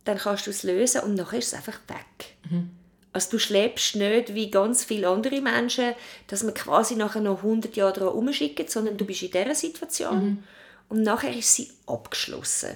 [0.03, 2.35] dann kannst du es lösen und nachher ist es einfach weg.
[2.49, 2.69] Mhm.
[3.13, 5.93] Also du schläfst nicht wie ganz viele andere Menschen,
[6.27, 10.23] dass man quasi nachher noch 100 Jahre daran umschickt, sondern du bist in dieser Situation
[10.23, 10.43] mhm.
[10.89, 12.75] und nachher ist sie abgeschlossen.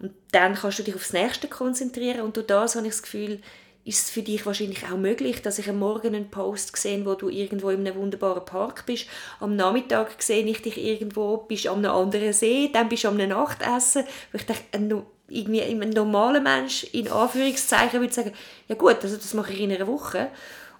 [0.00, 3.40] Und dann kannst du dich aufs Nächste konzentrieren und durch das habe ich das Gefühl,
[3.84, 7.14] ist es für dich wahrscheinlich auch möglich, dass ich am Morgen einen Post sehe, wo
[7.14, 9.06] du irgendwo in einem wunderbaren Park bist.
[9.40, 13.18] Am Nachmittag sehe ich dich irgendwo, bist an einem anderen See, dann bist du am
[13.18, 14.04] Nachtessen.
[14.32, 18.32] Wo ich denke, äh, irgendwie ein normaler Mensch in Anführungszeichen würde sagen,
[18.68, 20.30] ja gut, also das mache ich in einer Woche.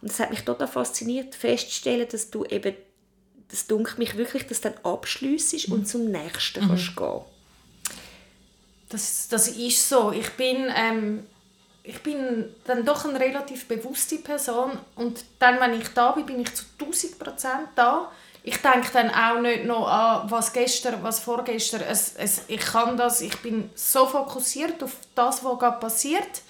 [0.01, 2.75] Und es hat mich total fasziniert, festzustellen, dass du eben,
[3.49, 5.75] das dunkelt mich wirklich, dass du dann abschliessest mhm.
[5.75, 6.69] und zum nächsten mhm.
[6.69, 7.21] kannst gehen.
[8.88, 10.12] Das, das ist so.
[10.12, 11.25] Ich bin, ähm,
[11.85, 16.40] ich bin dann doch eine relativ bewusste Person und dann, wenn ich da bin, bin
[16.40, 18.11] ich zu 1000 Prozent da
[18.47, 21.81] ich denke dann auch nicht noch an, was gestern, was vorgestern.
[21.81, 26.42] Es, es, ich kann das, ich bin so fokussiert auf das, was gerade passiert.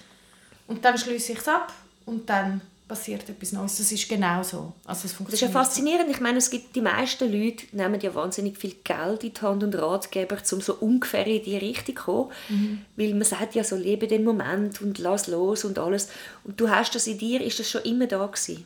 [0.67, 1.71] Und dann schließe ich es ab
[2.05, 3.77] und dann passiert etwas Neues.
[3.77, 4.73] Das ist genau so.
[4.85, 6.09] Also es das ist ja faszinierend.
[6.09, 9.63] Ich meine, es gibt die meisten Leute nehmen ja wahnsinnig viel Geld in die Hand
[9.63, 12.31] und Ratgeber, um so ungefähr in die Richtung zu kommen.
[12.49, 12.85] Mhm.
[12.95, 16.09] Weil man sagt ja so, lebe den Moment und lass los und alles.
[16.43, 18.65] Und du hast das in dir, ist das schon immer da gewesen?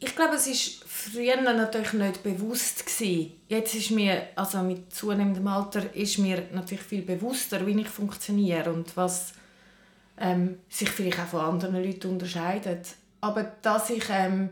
[0.00, 3.32] Ich glaube, es ist früher natürlich nicht bewusst gewesen.
[3.48, 8.72] Jetzt ist mir, also mit zunehmendem Alter, ist mir natürlich viel bewusster, wie ich funktioniere
[8.72, 9.32] und was
[10.20, 12.94] ähm, sich vielleicht auch von anderen Leuten unterscheidet.
[13.20, 14.50] Aber dass ich ähm,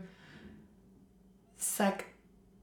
[1.57, 2.03] sage,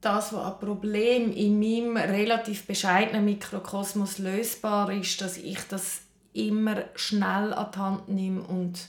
[0.01, 6.03] das, was ein Problem in meinem relativ bescheidenen Mikrokosmos lösbar ist, dass ich das
[6.35, 8.89] immer schnell an die Hand nehme und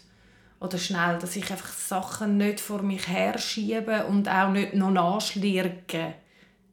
[0.59, 6.15] oder schnell, dass ich einfach Sachen nicht vor mich herschiebe und auch nicht noch nachschlirge.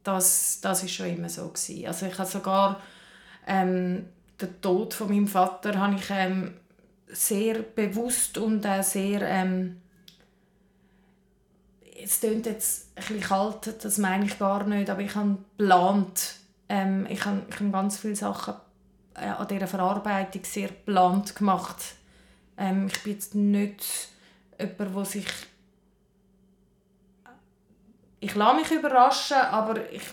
[0.02, 1.86] Das, das ist schon immer so gewesen.
[1.86, 2.80] Also ich habe sogar
[3.46, 4.06] ähm,
[4.40, 6.54] den Tod von meinem Vater habe ich ähm,
[7.12, 9.80] sehr bewusst und auch sehr ähm,
[12.04, 16.34] es klingt jetzt bisschen kalt, das meine ich gar nicht, aber ich habe geplant.
[16.68, 18.54] Ähm, ich habe, ich habe ganz viele Sachen
[19.14, 21.94] äh, an dieser Verarbeitung sehr geplant gemacht
[22.56, 24.08] ähm, ich bin jetzt nicht
[24.58, 25.26] jemand, der sich...
[28.20, 30.04] Ich lasse mich überraschen, aber ich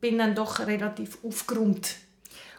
[0.00, 1.94] bin dann doch relativ aufgeräumt.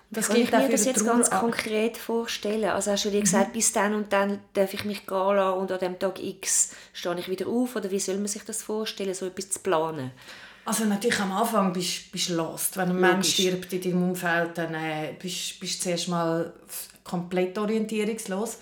[0.10, 2.70] Das Kann ich mir das jetzt ganz konkret vorstellen?
[2.70, 3.54] Also hast du dir gesagt, mhm.
[3.54, 7.20] bis dann und dann darf ich mich gehen lassen und an dem Tag X stehe
[7.20, 7.76] ich wieder auf?
[7.76, 10.12] Oder wie soll man sich das vorstellen, so etwas zu planen?
[10.64, 12.78] Also natürlich am Anfang bist du lost.
[12.78, 13.12] Wenn ein Logisch.
[13.12, 16.54] Mensch stirbt in deinem Umfeld, dann äh, bist du zuerst mal
[17.04, 18.58] komplett orientierungslos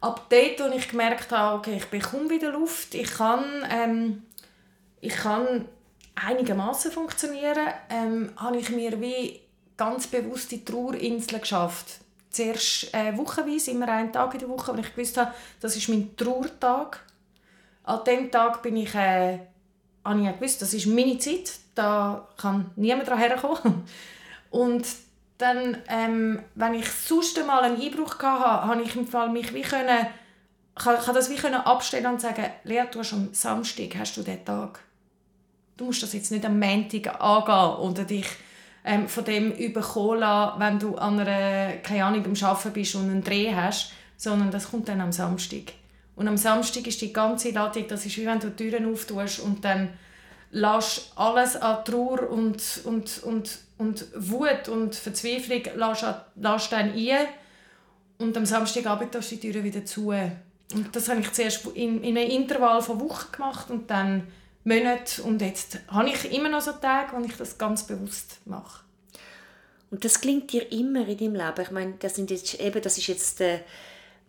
[0.00, 4.22] ab dort, als ich gemerkt habe, okay, ich bekomme wieder Luft, ich kann, ähm,
[5.00, 5.66] ich kann
[6.14, 9.40] einigermaßen funktionieren, ähm, habe ich mir wie
[9.80, 12.00] ganz bewusst die Trauerinseln geschafft.
[12.28, 15.88] Zuerst äh, wochenweise, immer einen Tag in der Woche, weil ich gewusst habe, das ist
[15.88, 17.02] mein Trauertag.
[17.84, 19.38] An dem Tag bin ich, äh,
[20.04, 23.84] habe ich gewusst, das ist meine Zeit, da kann niemand daran herkommen.
[24.50, 24.86] Und
[25.38, 29.62] dann, ähm, wenn ich sonst mal einen Einbruch hatte, habe ich im Fall mich wie
[29.62, 30.06] können,
[30.74, 34.22] kann, kann das wie können abstellen und sagen, Lea, du hast am Samstag hast du
[34.22, 34.80] diesen Tag.
[35.78, 38.26] Du musst das jetzt nicht am Montag angehen oder dich
[38.84, 43.10] ähm, von dem überkommen lassen, wenn du an einer, keine Ahnung, am Arbeiten bist und
[43.10, 45.72] einen Dreh hast, sondern das kommt dann am Samstag.
[46.16, 49.40] Und am Samstag ist die ganze Ladung, das ist wie wenn du die Türen auftust
[49.40, 49.90] und dann
[50.50, 56.04] lässt alles an Trauer und, und, und und Wut und Verzweiflung lässt,
[56.36, 57.26] lässt dann ein
[58.18, 60.10] und am Samstagabend ist die Tür wieder zu.
[60.10, 64.26] Und das habe ich zuerst in, in einem Intervall von Wochen gemacht und dann
[64.64, 68.84] Monate und jetzt habe ich immer noch so Tage, wo ich das ganz bewusst mache.
[69.90, 71.62] Und das klingt dir immer in deinem Leben.
[71.62, 73.60] Ich meine, das, sind jetzt, eben, das ist jetzt äh,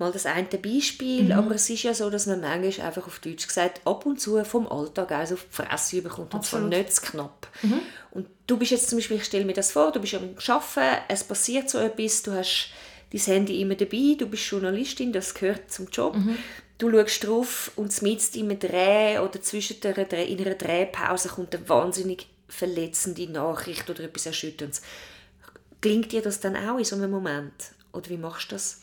[0.01, 1.31] mal das eine Beispiel, mhm.
[1.33, 4.43] aber es ist ja so, dass man manchmal einfach auf Deutsch gesagt ab und zu
[4.43, 7.47] vom Alltag aus auf die Fresse bekommt und zwar nicht zu knapp.
[7.61, 7.79] Mhm.
[8.09, 11.03] Und du bist jetzt zum Beispiel, ich stelle mir das vor, du bist am Arbeiten,
[11.07, 12.69] es passiert so etwas, du hast
[13.13, 16.15] dein Handy immer dabei, du bist Journalistin, das gehört zum Job.
[16.15, 16.37] Mhm.
[16.81, 21.69] Du schaust drauf und mitten im Dreh oder zwischen der, in einer Drehpause kommt eine
[21.69, 24.81] wahnsinnig verletzende Nachricht oder etwas Erschütterndes.
[25.79, 27.53] Klingt dir das dann auch in so einem Moment?
[27.93, 28.81] Oder wie machst du das?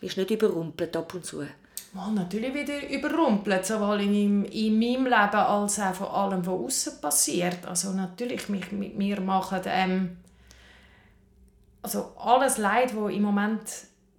[0.00, 1.46] Bist du nicht überrumpelt ab und zu?
[1.92, 7.00] Mal natürlich wieder überrumpelt, sowohl in, in meinem Leben als auch von allem, was außen
[7.00, 7.64] passiert.
[7.64, 10.16] Also natürlich, mich, mit mir machen ähm,
[11.80, 13.70] also alles Leid, das im Moment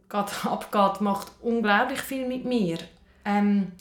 [0.07, 2.77] gerade abgeht, macht unglaublich viel mit mir.
[3.27, 3.71] Ähm,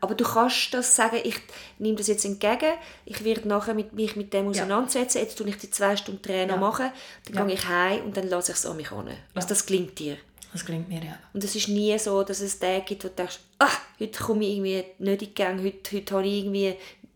[0.00, 1.40] aber du kannst das sagen, ich
[1.78, 5.24] nehme das jetzt entgegen, ich werde nachher mit, mich mit dem auseinandersetzen, ja.
[5.24, 6.60] jetzt tue ich die zwei Stunden Trainer ja.
[6.60, 6.90] machen,
[7.24, 7.44] dann ja.
[7.44, 9.10] gehe ich heim und dann lasse ich es an mich an.
[9.34, 10.16] Also das klingt dir.
[10.52, 11.18] Das klingt mir, ja.
[11.34, 13.68] Und es ist nie so, dass es Tage gibt, wo du denkst, ah,
[13.98, 16.74] heute komme ich irgendwie nicht in Gang, heute, heute habe ich irgendwie,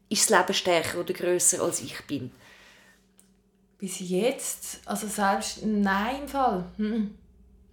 [0.09, 2.31] ist das Leben stärker oder grösser als ich bin.
[3.79, 6.65] Bis jetzt, also selbst, nein im Fall.
[6.77, 7.19] Hm.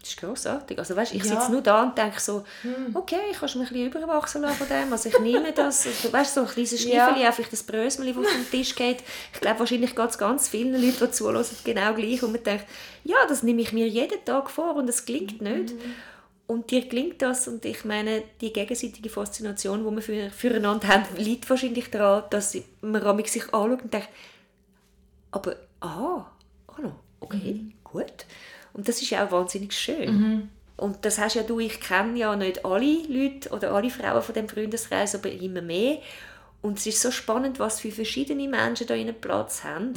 [0.01, 0.79] Das ist grossartig.
[0.79, 1.35] Also weißt, ich Ja.
[1.39, 2.45] sitze nur da und denke so,
[2.93, 4.93] okay, kannst du mich ein bisschen überwachsen lassen von dem?
[4.93, 5.85] Also ich nehme das.
[5.87, 6.77] Also, weißt, so ein kleines Ja.
[7.07, 7.31] Schniefeli, ja.
[7.33, 9.03] vielleicht das Brösmeli, das auf den Tisch geht.
[9.33, 12.23] Ich glaube, wahrscheinlich geht es ganz vielen Leuten, die zuhören, genau gleich.
[12.23, 12.65] Und man denkt,
[13.03, 15.73] ja, das nehme ich mir jeden Tag vor und es klingt nicht.
[16.47, 21.05] Und dir gelingt das und ich meine, die gegenseitige Faszination, die wir für, füreinander haben,
[21.17, 24.09] liegt wahrscheinlich daran, dass man sich anschaut und denkt,
[25.31, 26.31] aber, aha,
[26.67, 28.25] ah noch, okay, gut.
[28.79, 30.07] Und das ist ja auch wahnsinnig schön.
[30.77, 34.33] Und das hast ja du, ich kenne ja nicht alle Leute oder alle Frauen von
[34.33, 35.97] dem Freundeskreis, aber immer mehr.
[36.61, 39.91] Und es ist so spannend, was für verschiedene Menschen da einen Platz haben.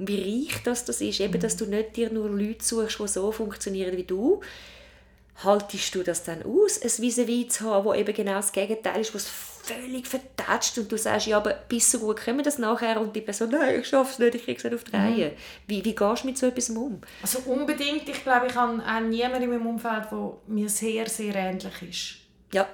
[0.00, 1.20] Und wie reich das, das ist.
[1.20, 4.40] Eben, dass du nicht dir nur Leute suchst, die so funktionieren wie du.
[5.44, 9.14] Haltest du das dann aus, ein vis zu haben, wo eben genau das Gegenteil ist,
[9.14, 9.30] was
[9.68, 13.14] völlig vertätscht und du sagst, ja, aber bis so gut können wir das nachher und
[13.14, 15.32] die Person, nein, ich schaffe es nicht, ich kriege es nicht auf die Reihe.
[15.66, 17.00] Wie, wie gehst du mit so etwas um?
[17.22, 21.34] Also unbedingt, ich glaube, ich habe auch niemanden in meinem Umfeld, der mir sehr, sehr
[21.34, 22.16] ähnlich ist.
[22.52, 22.66] Ja,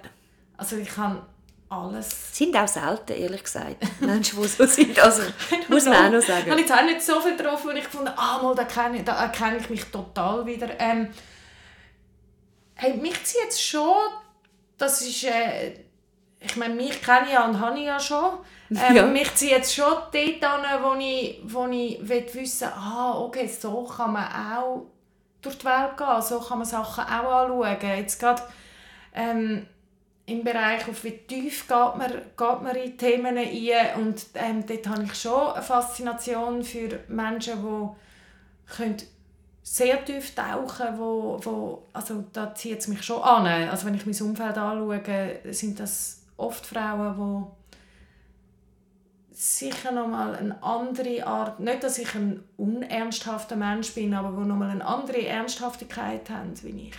[0.57, 1.23] Also ich habe
[1.69, 2.37] alles...
[2.37, 4.99] sind auch selten, ehrlich gesagt, Menschen, die so sind.
[5.01, 5.23] Also,
[5.69, 6.59] muss man auch noch Ich habe sagen.
[6.59, 9.25] jetzt auch nicht so viel getroffen, wo ich gefunden ah, mal, da kenne ich, da
[9.25, 10.69] erkenne ich mich total wieder.
[10.79, 11.09] Ähm,
[12.75, 13.97] hey, mich zieht jetzt schon,
[14.79, 15.84] das ist, äh,
[16.45, 18.39] ich meine, mich kenne ich ja und habe ich ja schon.
[18.71, 19.07] Ähm, Ja.
[19.07, 23.85] Mich zieht jetzt schon dort an, wo ich, wo ich will wissen ah, okay, so
[23.85, 24.87] kann man auch
[25.43, 27.97] durch die Welt gehen, so kann man Sachen auch anschauen.
[27.99, 28.43] Jetzt gerade
[29.15, 29.67] ähm,
[30.27, 34.87] im Bereich, auf wie tief geht man, geht man in Themen ein und ähm, dort
[34.89, 38.97] habe ich schon eine Faszination für Menschen, die können
[39.63, 43.47] sehr tief tauchen, wo, wo, also da zieht es mich schon an.
[43.47, 47.47] Also wenn ich mein Umfeld anschaue, sind das oft Frauen,
[49.31, 54.49] die sicher nochmal eine andere Art, nicht, dass ich ein unernsthafter Mensch bin, aber die
[54.49, 56.95] nochmal eine andere Ernsthaftigkeit haben, wie ich.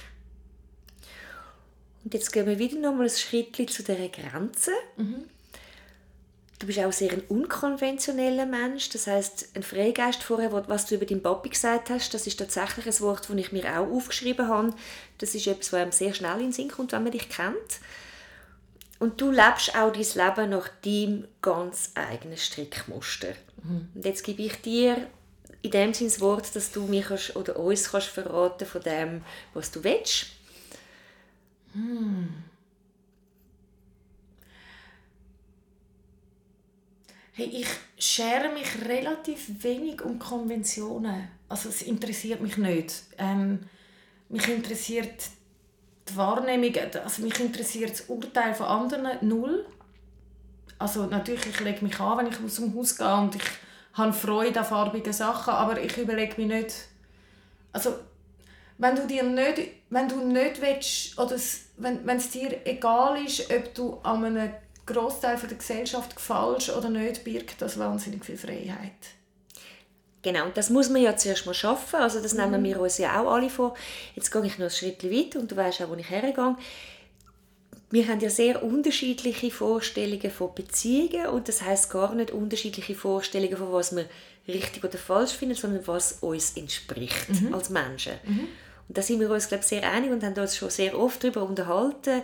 [2.03, 4.71] Und jetzt gehen wir wieder noch mal ein Schritt zu dieser Grenze.
[6.59, 8.89] Du bist auch sehr ein unkonventioneller Mensch.
[8.89, 12.85] Das heißt, ein Freigeist vorher, was du über deinen Papi gesagt hast, das ist tatsächlich
[12.85, 14.73] ein Wort, das ich mir auch aufgeschrieben habe.
[15.17, 17.79] Das ist etwas, was einem sehr schnell in den Sinn kommt, wenn man dich kennt.
[18.99, 23.33] Und du lebst auch dein Leben nach deinem ganz eigenen Strickmuster.
[23.93, 25.07] Und jetzt gebe ich dir
[25.61, 29.21] in dem Sinne das Wort, dass du mir kannst, oder uns kannst verraten von dem,
[29.53, 30.27] was du willst.
[37.33, 41.27] Hey, ich schere mich relativ wenig um Konventionen.
[41.49, 43.03] Also es interessiert mich nicht.
[43.17, 43.67] Ähm,
[44.29, 45.29] mich interessiert
[46.07, 49.65] die Wahrnehmung, also mich interessiert das Urteil von anderen null.
[50.77, 53.43] Also natürlich, ich lege mich an, wenn ich aus dem Haus gehe und ich
[53.93, 56.75] habe Freude an farbigen Sachen, aber ich überlege mir nicht,
[57.71, 57.95] also
[58.77, 63.23] wenn du dir nicht, wenn du nicht willst, oder es, wenn, wenn es dir egal
[63.23, 64.51] ist, ob du an einem
[64.85, 68.91] Großteil der Gesellschaft gefällst oder nicht, birgt das wahnsinnig viel Freiheit.
[70.25, 71.97] Genau, und das muss man ja zuerst mal schaffen.
[71.97, 73.75] Also das nehmen wir uns ja auch alle vor.
[74.15, 76.55] Jetzt gehe ich noch ein Schritt weiter und du weißt auch, wo ich hergehe.
[77.91, 83.55] Wir haben ja sehr unterschiedliche Vorstellungen von Beziehungen und das heißt gar nicht unterschiedliche Vorstellungen
[83.55, 84.07] von was wir
[84.47, 88.13] richtig oder falsch finden, sondern was uns entspricht als Menschen.
[88.87, 91.23] Und da sind wir uns glaube ich, sehr einig und haben uns schon sehr oft
[91.23, 92.23] darüber unterhalten,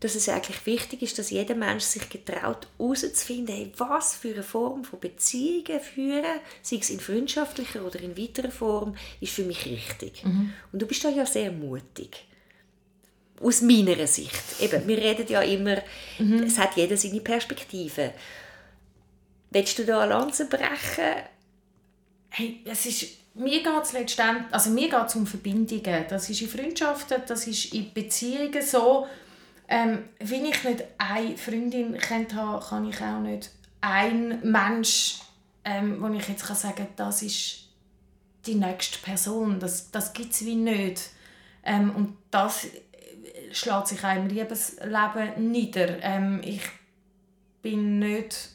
[0.00, 4.42] dass es eigentlich wichtig ist, dass jeder Mensch sich getraut, herauszufinden, hey, was für eine
[4.42, 9.66] Form von Beziehungen führen, sei es in freundschaftlicher oder in weiterer Form, ist für mich
[9.66, 10.22] richtig.
[10.72, 12.24] Und du bist da ja sehr mutig.
[13.42, 14.60] Aus meiner Sicht.
[14.60, 15.78] Eben, wir reden ja immer,
[16.44, 18.14] es hat jeder seine Perspektive.
[19.50, 21.24] Willst du da eine Lanze brechen?
[22.30, 26.04] Hey, es ist, mir geht es letztendlich, also mir geht es um Verbindungen.
[26.08, 29.06] Das ist in Freundschaften, das ist in Beziehungen so.
[29.70, 35.20] Ähm, wenn ich nicht eine Freundin kennt habe, kann ich auch nicht ein Mensch,
[35.64, 37.68] ähm, wo ich jetzt kann sagen das ist
[38.46, 39.60] die nächste Person.
[39.60, 41.10] Das, das gibt es wie nicht.
[41.62, 42.70] Ähm, und das äh,
[43.52, 46.02] schlägt sich auch im Liebesleben nieder.
[46.02, 46.62] Ähm, ich
[47.62, 48.50] bin nicht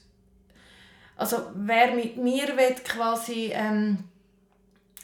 [1.17, 4.04] also wer mit mir will quasi ähm,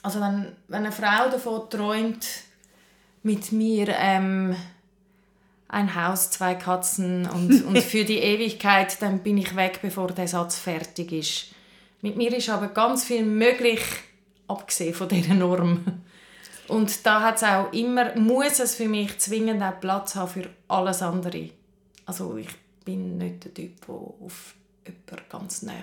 [0.03, 2.25] also wenn, wenn eine Frau davon träumt
[3.23, 4.55] mit mir ähm,
[5.71, 10.27] ein Haus, zwei Katzen und, und für die Ewigkeit, dann bin ich weg, bevor der
[10.27, 11.45] Satz fertig ist.
[12.01, 13.81] Mit mir ist aber ganz viel möglich,
[14.47, 15.83] abgesehen von dieser Norm.
[16.67, 20.49] Und da hat es auch immer, muss es für mich zwingend auch Platz haben für
[20.67, 21.49] alles andere.
[22.05, 22.49] Also ich
[22.83, 24.55] bin nicht der Typ, der auf
[24.85, 25.73] jemanden ganz nah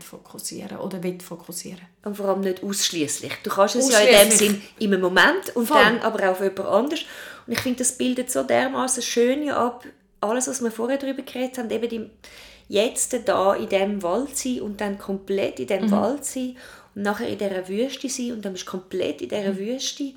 [0.00, 1.82] fokussieren oder will fokussieren.
[2.04, 3.32] Und vor allem nicht ausschließlich.
[3.42, 5.80] Du kannst es ja in dem Sinn im Moment und Voll.
[5.80, 7.00] dann aber auch auf jemand anders.
[7.46, 9.84] Und ich finde, das bildet so dermaßen schön ja ab,
[10.20, 12.10] alles, was wir vorher darüber geredet haben, eben die,
[12.68, 15.90] jetzt da in diesem Wald sein und dann komplett in diesem mhm.
[15.90, 16.56] Wald sein
[16.94, 19.58] und nachher in dieser Wüste sein und dann bist du komplett in dieser mhm.
[19.58, 20.12] Wüste.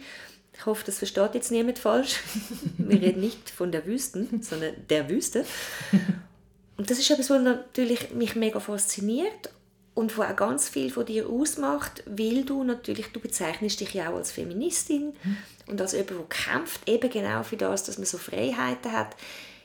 [0.57, 2.19] Ich hoffe, das versteht jetzt niemand falsch.
[2.77, 5.45] Wir reden nicht von der Wüsten, sondern der Wüste.
[6.77, 9.49] Und das ist etwas, was natürlich mich mega fasziniert
[9.95, 14.11] und wo auch ganz viel von dir ausmacht, weil du natürlich, du bezeichnest dich ja
[14.11, 15.37] auch als Feministin mhm.
[15.67, 19.15] Und als jemand, der kämpft, eben genau für das, dass man so Freiheiten hat.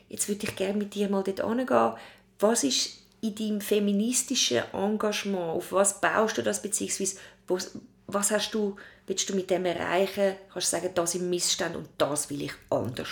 [0.09, 1.93] Jetzt würde ich gerne mit dir mal dort angehen.
[2.39, 7.73] Was ist in deinem feministischen Engagement, auf was baust du das, beziehungsweise was,
[8.07, 10.37] was hast du, willst du mit dem erreichen?
[10.53, 13.09] Kannst du sagen, das im Missstand und das will ich anders?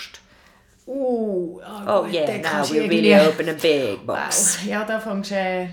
[0.86, 4.56] Uh, oh, oh yeah, now we really open a big box.
[4.60, 4.66] Wow.
[4.66, 5.68] Ja, da fängst du äh,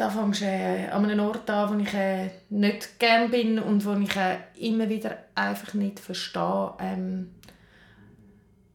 [0.00, 3.84] da fängst du äh, an einem Ort an, wo ich äh, nicht gerne bin und
[3.84, 6.74] wo ich äh, immer wieder einfach nicht verstehe.
[6.78, 7.34] Ähm,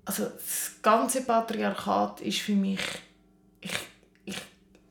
[0.06, 2.80] also das ganze Patriarchat ist für mich
[3.66, 3.72] ich,
[4.26, 4.38] ich,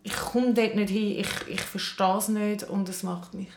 [0.02, 3.50] ich komme dort nicht hin, ich, ich verstehe es nicht und es macht mich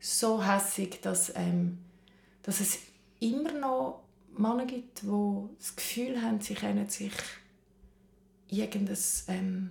[0.00, 1.78] so hässig, dass, ähm,
[2.42, 2.78] dass es
[3.20, 4.02] immer noch
[4.36, 7.12] Männer gibt, die das Gefühl haben, sie können sich
[8.48, 8.96] irgendein,
[9.28, 9.70] ähm,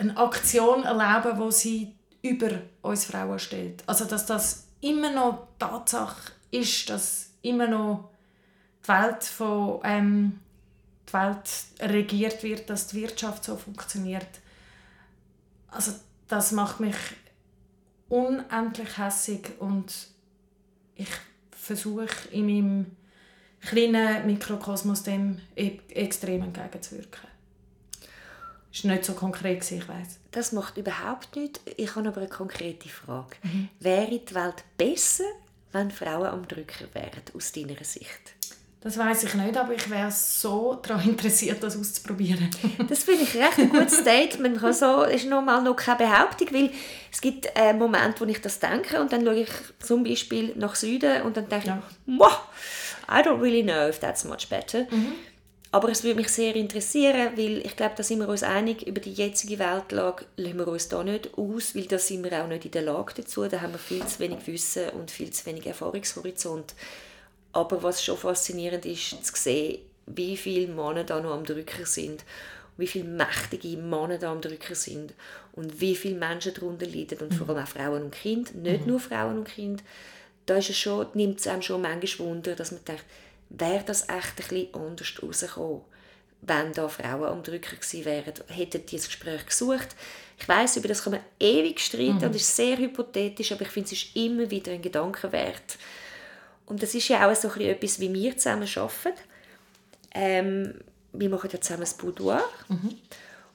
[0.00, 2.50] eine Aktion erleben, wo sie über
[2.82, 3.82] uns Frauen stellt.
[3.86, 8.10] Also dass das immer noch Tatsache ist, dass immer noch
[8.84, 10.40] die Welt von ähm,
[11.08, 14.28] die Welt regiert wird, dass die Wirtschaft so funktioniert.
[15.68, 15.92] Also
[16.28, 16.96] das macht mich
[18.08, 19.92] unendlich hässig und
[20.94, 21.08] ich
[21.50, 22.96] versuche in meinem
[23.60, 27.29] kleinen Mikrokosmos dem e- extrem entgegenzuwirken.
[28.72, 30.18] Das war nicht so konkret, ich weiß.
[30.30, 31.60] Das macht überhaupt nichts.
[31.76, 33.36] Ich habe aber eine konkrete Frage.
[33.42, 33.68] Mhm.
[33.80, 35.24] Wäre die Welt besser,
[35.72, 38.34] wenn Frauen am Drücker wären, aus deiner Sicht?
[38.82, 42.48] Das weiß ich nicht, aber ich wäre so daran interessiert, das auszuprobieren.
[42.88, 44.62] das finde ich recht ein gutes Statement.
[44.64, 46.70] Also, ist nochmal noch keine Behauptung, weil
[47.12, 50.76] es gibt einen Moment, wo ich das denke und dann schaue ich zum Beispiel nach
[50.76, 51.82] Süden und dann denke ja.
[52.06, 52.40] ich, wow,
[53.06, 54.86] I don't really know if that's much better.
[54.90, 55.12] Mhm.
[55.72, 59.00] Aber es würde mich sehr interessieren, weil ich glaube, da sind wir uns einig, über
[59.00, 62.64] die jetzige Weltlage lassen wir uns da nicht aus, weil da sind wir auch nicht
[62.64, 63.46] in der Lage dazu.
[63.46, 66.74] Da haben wir viel zu wenig Wissen und viel zu wenig Erfahrungshorizont.
[67.52, 72.24] Aber was schon faszinierend ist, zu sehen, wie viele Männer da noch am Drücker sind,
[72.76, 75.14] wie viele mächtige Männer da am Drücker sind
[75.52, 77.36] und wie viele Menschen darunter leiden und mhm.
[77.36, 78.92] vor allem auch Frauen und Kinder, nicht mhm.
[78.92, 79.82] nur Frauen und Kinder.
[80.46, 83.04] Da ist es schon, nimmt es einem schon manchmal Wunder, dass man denkt,
[83.50, 85.82] wäre das echt ein bisschen anders rausgekommen,
[86.42, 89.88] wenn da Frauen am Drücker gewesen wären, hätten die das Gespräch gesucht.
[90.38, 92.24] Ich weiß über das kann man ewig streiten mhm.
[92.24, 95.76] und ist sehr hypothetisch, aber ich finde, es ist immer wieder ein Gedanken wert,
[96.70, 99.20] und das ist ja auch so ein etwas, wie wir zusammen arbeiten.
[100.14, 100.74] Ähm,
[101.12, 102.48] wir machen ja zusammen das Boudoir.
[102.68, 102.96] Mhm.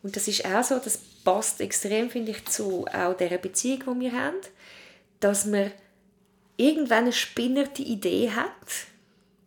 [0.03, 3.99] Und das ist auch so, das passt extrem, finde ich, zu auch dieser Beziehung, die
[4.01, 4.35] wir haben,
[5.21, 5.71] dass man
[6.57, 8.51] irgendwann eine spinnerte Idee hat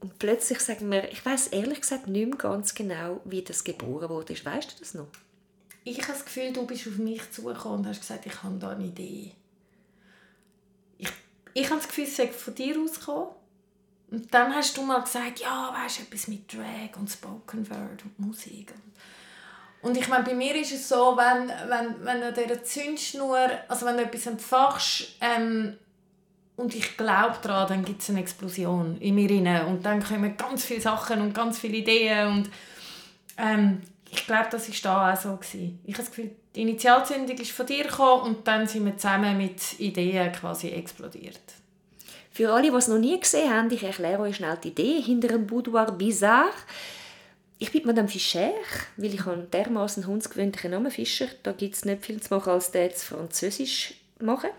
[0.00, 4.08] und plötzlich sagen wir, ich weiß ehrlich gesagt nicht mehr ganz genau, wie das geboren
[4.08, 4.34] wurde.
[4.44, 5.08] Weißt du das noch?
[5.84, 8.70] Ich habe das Gefühl, du bist auf mich zugekommen und hast gesagt, ich habe da
[8.70, 9.32] eine Idee.
[10.98, 11.08] Ich,
[11.54, 13.30] ich habe das Gefühl, es sei von dir ausgekommen.
[14.10, 18.04] Und dann hast du mal gesagt, ja, weißt du, etwas mit Drag und Spoken Word
[18.04, 18.72] und Musik.
[19.82, 23.86] Und ich meine, bei mir ist es so, wenn, wenn, wenn du dieser Zündschnur, also
[23.86, 25.76] wenn du etwas entfachst ähm,
[26.58, 29.66] und ich glaube daran, dann gibt es eine Explosion in mir rein.
[29.66, 32.26] Und dann kommen ganz viele Sachen und ganz viele Ideen.
[32.26, 32.50] Und
[33.36, 35.36] ähm, ich glaube, das war da auch so.
[35.36, 35.78] Gewesen.
[35.84, 39.38] Ich habe das Gefühl, die Initialzündung ist von dir gekommen und dann sind wir zusammen
[39.38, 41.38] mit Ideen quasi explodiert.
[42.32, 45.28] Für alle, die es noch nie gesehen haben, ich erkläre euch schnell die Idee hinter
[45.28, 46.50] dem Boudoir Bizarre.
[47.60, 48.50] Ich bin Madame Fischer,
[48.96, 51.28] weil ich einen dermaßen hundsgewöhnlichen Namen Fischer.
[51.44, 54.50] Da gibt es nicht viel zu machen, als zu Französisch machen.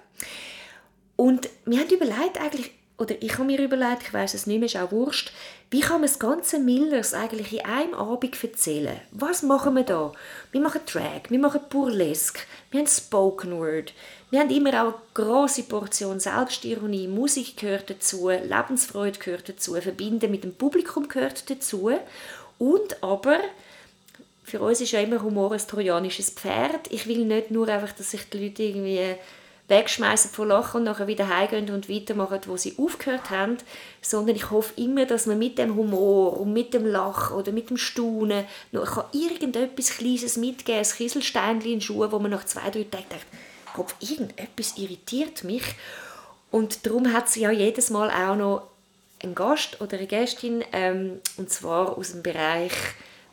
[1.19, 4.67] Und wir haben überlegt eigentlich, oder ich habe mir überlegt, ich weiß es nicht mehr,
[4.67, 5.33] ist auch wurscht,
[5.69, 9.01] wie kann man das ganze Millers eigentlich in einem Abend erzählen?
[9.11, 10.13] Was machen wir da?
[10.53, 13.93] Wir machen Drag, wir machen Burlesque, wir haben Spoken Word,
[14.29, 20.31] wir haben immer auch eine grosse Portion Selbstironie, Musik gehört dazu, Lebensfreude gehört dazu, Verbinden
[20.31, 21.91] mit dem Publikum gehört dazu.
[22.59, 23.39] Und aber,
[24.45, 26.89] für uns ist ja immer Humor ein trojanisches Pferd.
[26.91, 29.17] Ich will nicht nur einfach, dass sich die Leute irgendwie
[29.69, 33.57] wegschmeißen vor Lachen und nachher wieder heimgehen und weitermachen, wo sie aufgehört haben,
[34.01, 37.69] sondern ich hoffe immer, dass man mit dem Humor und mit dem Lachen oder mit
[37.69, 42.69] dem Staunen noch irgendetwas Kleines mitgeben kann, ein Kieselsteinchen in Schuhe, wo man nach zwei,
[42.69, 43.25] drei Tagen denkt,
[43.73, 45.63] Kopf, irgendetwas irritiert mich.
[46.51, 48.67] Und darum hat sie ja jedes Mal auch noch
[49.21, 52.73] einen Gast oder eine Gästin, ähm, und zwar aus dem Bereich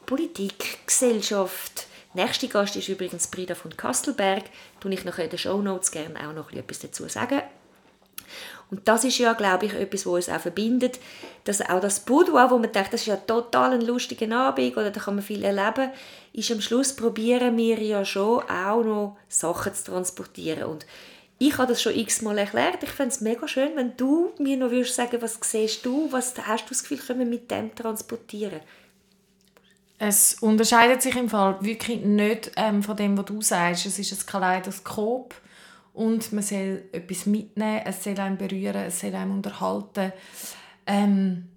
[0.04, 1.86] Politik, Gesellschaft.
[2.16, 4.44] Nächste Gast ist übrigens Brida von Kastelberg.
[4.80, 7.42] Da ich noch in den Show Notes gerne auch noch etwas dazu sagen.
[8.70, 10.98] Und das ist ja, glaube ich, etwas, was uns auch verbindet,
[11.44, 14.90] dass auch das Boudoir, wo man denkt, das ist ja total ein lustiger Abend oder
[14.90, 15.90] da kann man viel erleben,
[16.32, 20.64] ist am Schluss probieren wir ja schon auch noch Sachen zu transportieren.
[20.64, 20.86] Und
[21.38, 22.82] ich habe das schon x-mal erklärt.
[22.82, 26.34] Ich fände es mega schön, wenn du mir noch würdest sagen, was siehst du, was
[26.46, 28.62] hast du das Gefühl, können wir mit dem transportieren?
[29.98, 33.86] Es unterscheidet sich im Fall wirklich nicht ähm, von dem, was du sagst.
[33.86, 35.34] Es ist ein Kaleidoskop
[35.94, 40.12] und man soll etwas mitnehmen, es soll einen berühren, es soll einen unterhalten.
[40.86, 41.48] Ähm,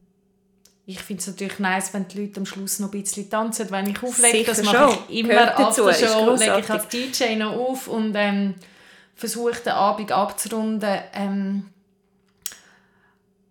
[0.86, 3.88] ich finde es natürlich nice, wenn die Leute am Schluss noch ein bisschen tanzen, wenn
[3.88, 4.46] ich auflege.
[4.46, 8.56] Das mache ich immer after Show, lege ich als DJ noch auf und ähm,
[9.14, 11.00] versuche den Abend abzurunden.
[11.14, 11.70] Ähm,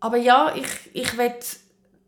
[0.00, 1.34] aber ja, ich, ich will,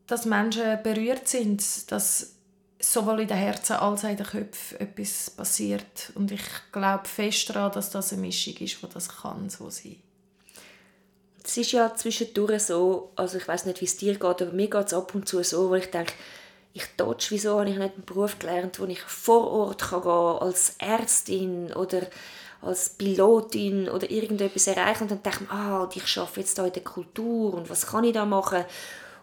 [0.06, 2.34] dass Menschen berührt sind, dass
[2.80, 6.12] sowohl in den Herzen als auch in den Köpfen etwas passiert.
[6.14, 9.96] Und ich glaube fest daran, dass das eine Mischung ist, die das kann so sein
[11.44, 14.68] Es ist ja zwischendurch so, also ich weiß nicht, wie es dir geht, aber mir
[14.68, 16.14] geht es ab und zu so, wo ich denke,
[16.72, 20.10] ich dodge, wieso habe ich nicht einen Beruf gelernt, wo ich vor Ort kann gehen
[20.10, 22.02] als Ärztin oder
[22.62, 26.72] als Pilotin oder irgendetwas erreichen und dann denke ich, ah, ich arbeite jetzt hier in
[26.72, 28.64] der Kultur und was kann ich da machen?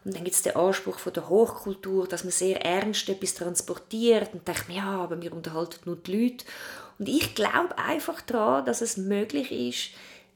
[0.08, 4.34] Und dann gibt es den Anspruch von der Hochkultur, dass man sehr ernst etwas transportiert
[4.34, 6.46] und denkt, ja, aber wir unterhalten nur die Leute.
[6.98, 9.90] Und ich glaube einfach daran, dass es möglich ist,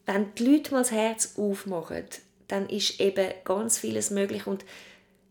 [0.05, 2.03] wenn die Leute mal das Herz aufmachen,
[2.49, 4.45] dann ist eben ganz vieles möglich.
[4.45, 4.65] Und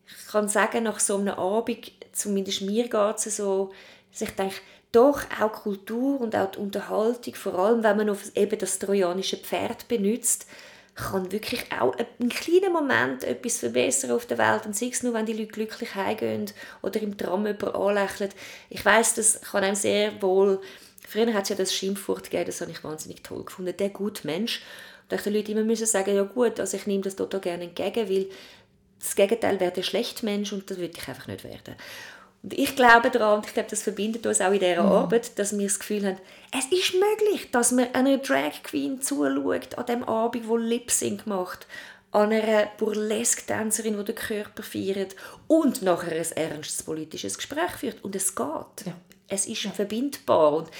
[0.07, 3.73] ich kann sagen, nach so einem Abend, zumindest mir geht es so,
[4.11, 4.57] dass ich denke,
[4.91, 9.37] doch auch Kultur und auch die Unterhaltung, vor allem wenn man auf eben das trojanische
[9.37, 10.47] Pferd benutzt,
[10.95, 15.15] kann wirklich auch einen kleinen Moment etwas verbessern auf der Welt und sei es nur,
[15.15, 16.51] wenn die Leute glücklich heimgehen
[16.83, 18.31] oder im Tram jemand anlächeln.
[18.69, 20.61] Ich weiß, das kann einem sehr wohl...
[21.09, 24.27] Früher hat es ja das Schimpfwort gegeben, das habe ich wahnsinnig toll gefunden, der gute
[24.27, 24.63] Mensch.
[25.09, 27.65] Und ich den Leuten immer müssen sagen, ja gut, also ich nehme das total gerne
[27.65, 28.27] entgegen, weil
[29.01, 31.75] das Gegenteil wäre der schlechte Mensch und das würde ich einfach nicht werden.
[32.43, 34.93] Und ich glaube daran, und ich glaube, das verbindet uns auch in dieser mhm.
[34.93, 36.19] Arbeit, dass wir das Gefühl haben,
[36.57, 41.27] es ist möglich, dass man einer Drag Queen zuschaut an dem Abend, wo Lip Sync
[41.27, 41.67] macht,
[42.13, 45.15] an einer Burlesque-Tänzerin, die den Körper feiert
[45.47, 48.03] und nachher ein ernstes politisches Gespräch führt.
[48.03, 48.87] Und es geht.
[48.87, 48.95] Ja.
[49.29, 49.71] Es ist ja.
[49.71, 50.55] verbindbar.
[50.55, 50.71] Und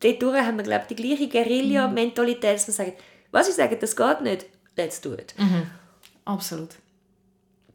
[0.00, 2.92] dort haben wir, glaube ich, die gleiche Guerilla-Mentalität, dass wir sagen,
[3.32, 4.46] was ich sage, das geht nicht,
[4.76, 5.34] let's do it.
[5.36, 5.68] Mhm.
[6.24, 6.76] Absolut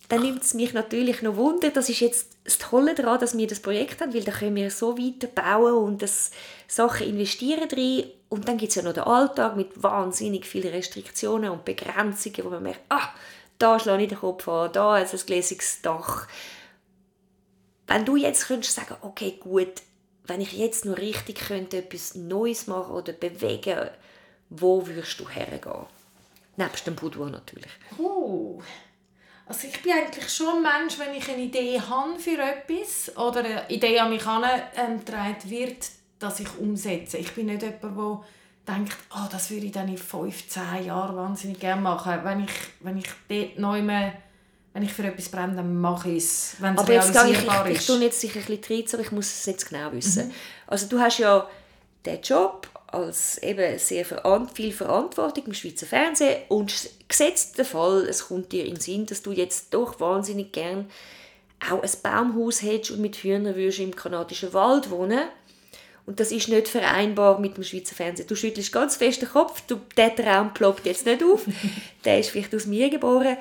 [0.09, 1.69] dann nimmt es mich natürlich noch Wunder.
[1.69, 4.69] Das ist jetzt das Tolle daran, dass wir das Projekt haben, weil da können wir
[4.69, 6.31] so weiter bauen und das
[6.67, 8.05] Sachen investieren drin.
[8.29, 12.49] Und dann gibt es ja noch den Alltag mit wahnsinnig vielen Restriktionen und Begrenzungen, wo
[12.49, 13.09] man merkt, ah,
[13.59, 16.27] da schlage ich den Kopf an, da ist ein gläsiges Dach.
[17.87, 19.81] Wenn du jetzt könntest sagen, okay, gut,
[20.25, 23.89] wenn ich jetzt nur richtig könnte, etwas Neues machen oder bewegen,
[24.49, 25.85] wo würdest du hergehen?
[26.55, 27.71] Nebst dem Boudoir natürlich.
[27.97, 28.61] Uh.
[29.45, 33.41] Also ich bin eigentlich schon ein Mensch, wenn ich eine Idee habe für etwas oder
[33.41, 35.89] eine Idee an mich herangetragen wird,
[36.19, 37.17] dass ich umsetze.
[37.17, 38.23] Ich bin nicht jemand,
[38.65, 42.19] der denkt, oh, das würde ich dann in 15 Jahren wahnsinnig gerne machen.
[42.23, 44.13] Wenn ich, wenn ich dort neu mehr
[44.73, 47.75] wenn ich für etwas brenne, dann mache ich es, wenn es aber realisierbar ich, ich,
[47.75, 50.27] ich, ich, tue jetzt sicher ein bisschen rein, ich muss es jetzt genau wissen.
[50.27, 50.33] Mhm.
[50.67, 51.47] Also du hast ja
[52.05, 58.27] den Job als eben sehr viel Verantwortung im Schweizer Fernsehen und gesetzt der Fall, es
[58.27, 60.89] kommt dir in den Sinn, dass du jetzt doch wahnsinnig gern
[61.71, 65.21] auch ein Baumhaus hättest und mit Hühnern würdest im kanadischen Wald wohnen
[66.05, 68.27] und das ist nicht vereinbar mit dem Schweizer Fernsehen.
[68.27, 71.45] Du schüttelst ganz fest den Kopf, du, der Traum ploppt jetzt nicht auf,
[72.05, 73.37] der ist vielleicht aus mir geboren,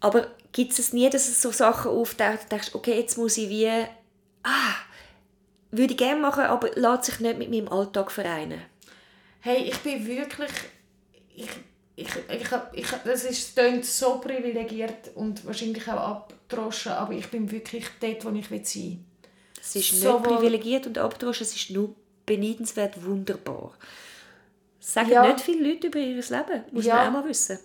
[0.00, 3.50] aber gibt es nie, dass es so Sachen auftaucht und denkst, okay, jetzt muss ich
[3.50, 4.74] wie, ah,
[5.70, 8.62] würde ich gerne machen, aber lässt sich nicht mit meinem Alltag vereinen.
[9.46, 10.50] Hey, ich bin wirklich...
[11.36, 11.48] Ich,
[11.94, 17.48] ich, ich, ich, das ist, klingt so privilegiert und wahrscheinlich auch abgedroschen, aber ich bin
[17.48, 18.98] wirklich dort, wo ich sein will.
[19.60, 21.94] Es ist so nicht privilegiert und abgedroschen, es ist nur
[22.26, 23.72] beneidenswert wunderbar.
[24.80, 25.24] Das sagen ja.
[25.24, 26.96] nicht viele Leute über ihr Leben, muss ja.
[26.96, 27.60] man auch mal wissen.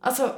[0.00, 0.32] Also,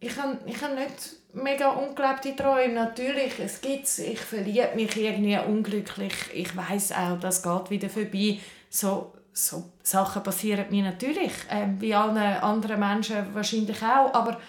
[0.00, 0.94] ich habe ich hab nicht
[1.32, 2.74] mega ungelebte Träume.
[2.74, 6.14] Natürlich, es gibt Ich verliebe mich irgendwie unglücklich.
[6.34, 8.40] Ich weiß auch, das geht wieder vorbei
[8.70, 14.40] so so Sachen passieren mir natürlich, ähm, wie allen anderen Menschen wahrscheinlich auch, aber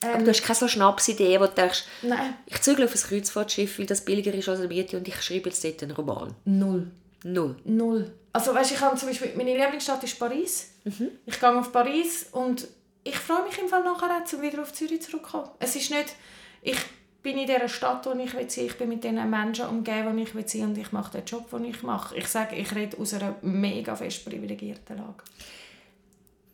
[0.00, 2.34] ähm, aber du hast keine so Schnapsidee, wo du denkst, nein.
[2.46, 5.48] ich zügle auf ein Kreuzfahrtschiff, weil das billiger ist als eine Miete und ich schreibe
[5.48, 6.34] jetzt dort einen Roman.
[6.44, 6.90] Null.
[7.24, 7.56] Null?
[7.64, 8.12] Null.
[8.32, 10.70] Also weißt, ich habe zum Beispiel, meine Lieblingsstadt ist Paris.
[10.84, 11.08] Mhm.
[11.26, 12.68] Ich gehe auf Paris und
[13.02, 15.50] ich freue mich im Fall nachher auch, um wieder auf Zürich zurückzukommen.
[15.58, 16.14] Es ist nicht,
[16.62, 16.76] ich
[17.22, 20.22] bin in dieser Stadt, wo ich will sein, ich bin mit den Menschen umgeben, wo
[20.22, 22.16] ich will sein und ich mache den Job, den ich mache.
[22.16, 25.24] Ich sage, ich rede aus einer mega fest privilegierten Lage.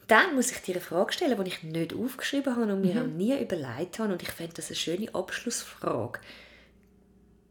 [0.07, 3.01] Dann muss ich dir eine Frage stellen, die ich nicht aufgeschrieben habe und mir mhm.
[3.01, 6.21] auch nie überlegt habe und ich finde das eine schöne Abschlussfrage.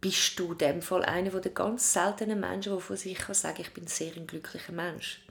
[0.01, 3.61] Bist du in dem Fall einer der ganz seltenen Menschen, der von sich kann sagen
[3.61, 5.21] ich bin sehr ein glücklicher Mensch?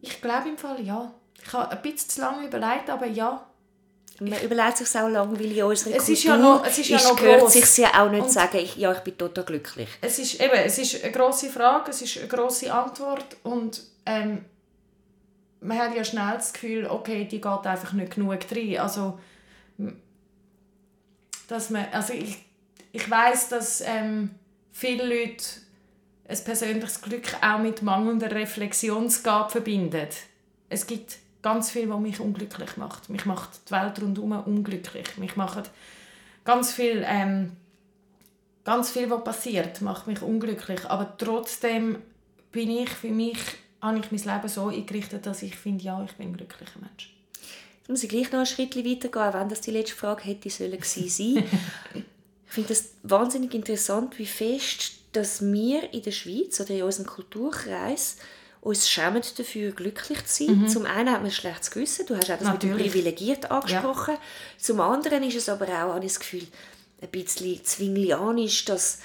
[0.00, 1.12] Ich glaube im Fall ja.
[1.44, 3.44] Ich habe ein bisschen zu lange überlegt, aber ja.
[4.20, 6.88] Man überlegt sich auch lange, weil in unserer es Kultur ist ja noch, es ist
[6.88, 7.52] ja noch gehört gross.
[7.52, 9.88] sich ja auch nicht zu sagen, ich, ja, ich bin total glücklich.
[10.00, 14.44] Es ist, eben, es ist eine grosse Frage, es ist eine grosse Antwort und ähm,
[15.60, 18.78] man hat ja schnell das Gefühl, okay, die geht einfach nicht genug rein.
[18.78, 19.18] Also,
[21.46, 22.44] dass man, also ich,
[22.92, 24.30] ich weiß, dass ähm,
[24.72, 25.44] viele Leute
[26.28, 30.08] ein persönliches Glück auch mit mangelnder Reflexionsgabe verbinden.
[30.68, 33.08] Es gibt ganz viel, was mich unglücklich macht.
[33.10, 35.16] Mich macht die Welt rundherum unglücklich.
[35.16, 35.70] Mich macht
[36.44, 37.52] ganz viel, ähm,
[38.64, 40.84] ganz viel, was passiert, macht mich unglücklich.
[40.86, 41.98] Aber trotzdem
[42.52, 43.38] bin ich für mich,
[43.80, 47.14] habe ich mein Leben so eingerichtet, dass ich finde, ja, ich bin ein glücklicher Mensch.
[47.78, 50.50] Jetzt muss ich gleich noch einen Schritt weitergehen, auch wenn das die letzte Frage hätte
[50.50, 51.08] sollen sein.
[51.94, 52.04] ich
[52.46, 58.18] finde es wahnsinnig interessant, wie fest, dass wir in der Schweiz oder in unserem Kulturkreis
[58.68, 60.60] uns schämen dafür, glücklich zu sein.
[60.60, 60.68] Mhm.
[60.68, 62.76] Zum einen hat man ein schlechtes Gewissen, du hast auch das Natürlich.
[62.76, 64.14] mit dem privilegiert angesprochen.
[64.14, 64.20] Ja.
[64.58, 66.46] Zum anderen ist es aber auch, habe ich das Gefühl,
[67.00, 68.98] ein bisschen zwinglianisch, dass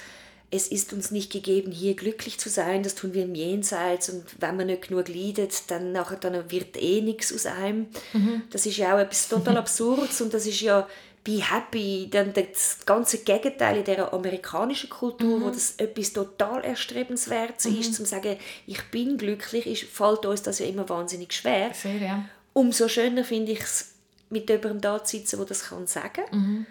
[0.50, 4.24] es ist uns nicht gegeben, hier glücklich zu sein, das tun wir im Jenseits und
[4.38, 7.86] wenn man nicht genug leidet, dann, nachher, dann wird eh nichts aus einem.
[8.12, 8.42] Mhm.
[8.50, 10.86] Das ist ja auch etwas total Absurdes und das ist ja
[11.24, 15.44] be happy, dann das ganze Gegenteil in der amerikanischen Kultur, mhm.
[15.44, 17.80] wo das etwas total erstrebenswertes mhm.
[17.80, 21.72] ist, zum sagen, ich bin glücklich, ist, fällt uns das ja immer wahnsinnig schwer.
[21.72, 22.24] Sehr, ja.
[22.52, 23.94] Umso schöner finde ich es,
[24.28, 26.24] mit jemandem da zu sitzen, der das kann sagen.
[26.30, 26.66] Mhm.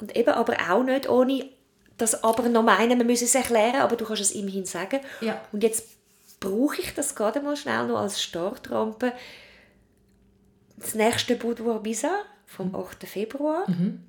[0.00, 1.50] Und eben aber auch nicht ohne
[1.98, 5.00] das aber noch meinen, man müsse es erklären, aber du kannst es immerhin sagen.
[5.20, 5.42] Ja.
[5.52, 5.84] Und jetzt
[6.40, 9.12] brauche ich das gerade mal schnell noch als Startrampe.
[10.76, 13.04] Das nächste Boudoir Bizarre vom 8.
[13.06, 13.68] Februar.
[13.70, 14.00] Mhm.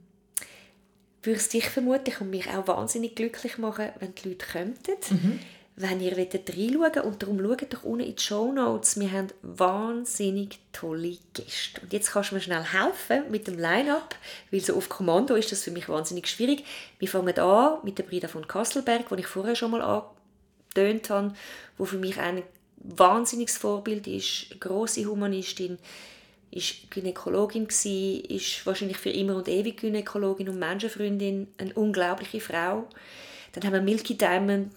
[1.22, 4.74] Würde es dich vermutlich und mich auch wahnsinnig glücklich machen, wenn die Leute kommen.
[5.10, 5.40] Mhm.
[5.76, 9.00] Wenn ihr reinschauen und darum schaut doch unten in die Show Notes.
[9.00, 11.82] Wir haben wahnsinnig tolle Gäste.
[11.82, 14.16] Und jetzt kannst du mir schnell helfen mit dem Line-Up,
[14.52, 16.66] weil so auf Kommando ist das für mich wahnsinnig schwierig.
[17.00, 21.34] Wir fangen an mit der Brida von Kasselberg, die ich vorher schon mal angetönt habe,
[21.78, 22.44] wo für mich ein
[22.78, 25.78] wahnsinniges Vorbild ist, eine grosse Humanistin,
[26.52, 32.88] ist Gynäkologin gsi, ist wahrscheinlich für immer und ewig Gynäkologin und Menschenfreundin, eine unglaubliche Frau.
[33.52, 34.72] Dann haben wir Milky Diamond,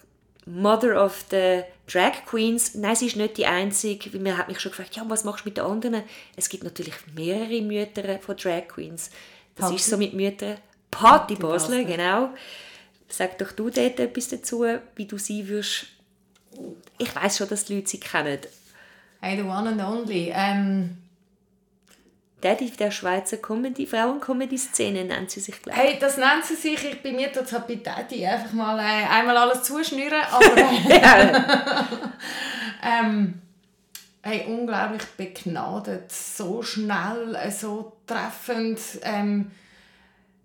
[0.45, 2.75] Mother of the Drag Queens.
[2.75, 5.45] Nein, sie ist nicht die einzige, weil man hat mich schon gefragt, ja, was machst
[5.45, 6.03] du mit den anderen?
[6.35, 9.09] Es gibt natürlich mehrere Mütter von Drag Queens.
[9.55, 9.75] Das Party.
[9.75, 10.57] ist so mit Müttern.
[10.91, 12.29] Party, Party Basler, genau.
[13.07, 14.65] Sag doch du dort etwas dazu,
[14.95, 15.85] wie du sie würdest.
[16.97, 18.39] Ich weiß schon, dass die Leute sie kennen.
[19.21, 20.31] Hey, the one and only.
[20.35, 21.02] Ähm
[22.43, 25.83] Daddy der Schweizer Comedy, Frauen-Comedy-Szene nennt sie sich, glaube ich.
[25.83, 26.83] Hey, das nennt sie sich.
[26.83, 30.21] Ich bin mir dort halt bei Daddy einfach mal äh, einmal alles zuschnüren.
[30.29, 31.41] Aber äh,
[33.01, 33.41] ähm,
[34.21, 38.79] hey, unglaublich begnadet, so schnell, äh, so treffend.
[39.03, 39.51] Ähm,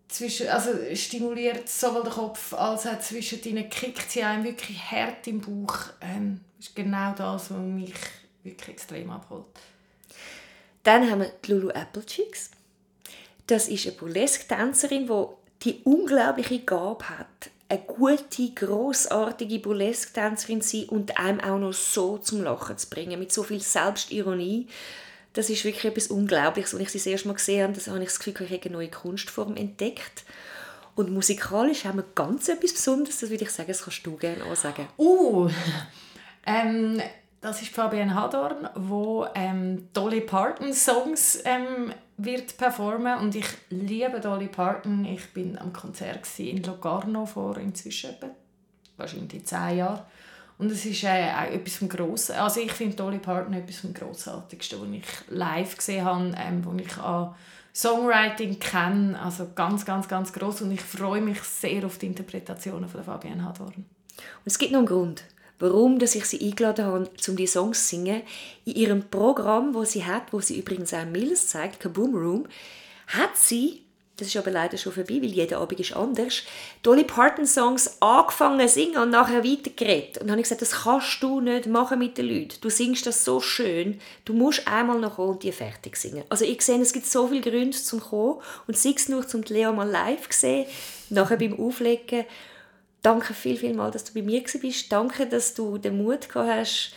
[0.08, 5.26] zwischen, also stimuliert sowohl den Kopf als auch zwischen ihnen kickt sie einem wirklich hart
[5.26, 5.78] im Bauch.
[6.00, 7.92] Ähm, das ist genau das, was mich
[8.42, 9.46] wirklich extrem abholt.
[10.88, 12.50] Dann haben wir die Lulu Applecheeks.
[13.46, 15.24] Das ist eine Burlesque-Tänzerin, die
[15.62, 22.16] die unglaubliche Gabe hat, eine gute, großartige Burlesque-Tänzerin zu sein und einem auch noch so
[22.16, 24.66] zum Lachen zu bringen, mit so viel Selbstironie.
[25.34, 26.72] Das ist wirklich etwas Unglaubliches.
[26.72, 28.62] Als ich sie das erste Mal gesehen habe, das habe ich das Gefühl, ich habe
[28.62, 30.24] eine neue Kunstform entdeckt.
[30.94, 34.42] Und musikalisch haben wir ganz etwas Besonderes, das würde ich sagen, das kannst du gerne
[34.42, 34.88] auch sagen.
[34.96, 35.50] Uh,
[36.46, 37.02] ähm,
[37.40, 44.20] das ist Fabienne Hadorn, wo ähm, Dolly Parton Songs ähm, wird performen und ich liebe
[44.20, 45.04] Dolly Parton.
[45.04, 48.30] Ich bin am Konzert in Locarno vor inzwischen etwa,
[48.96, 50.02] wahrscheinlich zehn Jahren.
[50.58, 52.34] Und es ist äh, auch etwas vom Grossen.
[52.34, 56.72] Also ich finde Dolly Parton etwas vom Grossartigsten, was ich live gesehen habe, ähm, wo
[56.76, 57.34] ich an
[57.72, 59.16] Songwriting kenne.
[59.22, 63.44] Also ganz, ganz, ganz groß und ich freue mich sehr auf die Interpretationen von Fabienne
[63.44, 63.74] Hadorn.
[63.76, 63.86] Und
[64.44, 65.22] es gibt noch einen Grund,
[65.58, 68.22] warum dass ich sie eingeladen habe, um die Songs zu singen.
[68.64, 72.46] In ihrem Programm, wo sie hat, wo sie übrigens auch Mills zeigt, Kaboom Room,
[73.06, 73.82] hat sie
[74.18, 76.42] das ist aber leider schon vorbei, weil jeder Abend ist anders,
[76.82, 80.18] Dolly Parton Songs angefangen zu singen und nachher weitergeredet.
[80.18, 82.56] Und dann habe ich gesagt, das kannst du nicht machen mit den Leuten.
[82.60, 86.24] Du singst das so schön, du musst einmal noch kommen und die fertig singen.
[86.30, 89.42] Also ich sehe, es gibt so viele Gründe zum kommen und sei es nur, um
[89.42, 90.66] Lea mal live zu sehen,
[91.10, 92.24] nachher beim Auflegen.
[93.02, 94.92] Danke viel, viel mal, dass du bei mir bist.
[94.92, 96.94] Danke, dass du den Mut gehabt hast,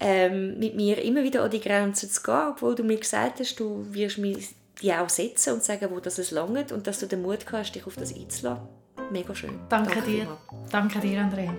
[0.00, 3.58] ähm, mit mir immer wieder an die Grenzen zu gehen, obwohl du mir gesagt hast,
[3.58, 7.06] du wirst mich die auch setzen und sagen, wo das es langt und dass du
[7.06, 8.66] den Mut hast, dich auf das einzulassen.
[9.10, 9.58] Mega schön.
[9.68, 10.38] Danke, Danke dir.
[10.70, 11.54] Danke dir, Andrea.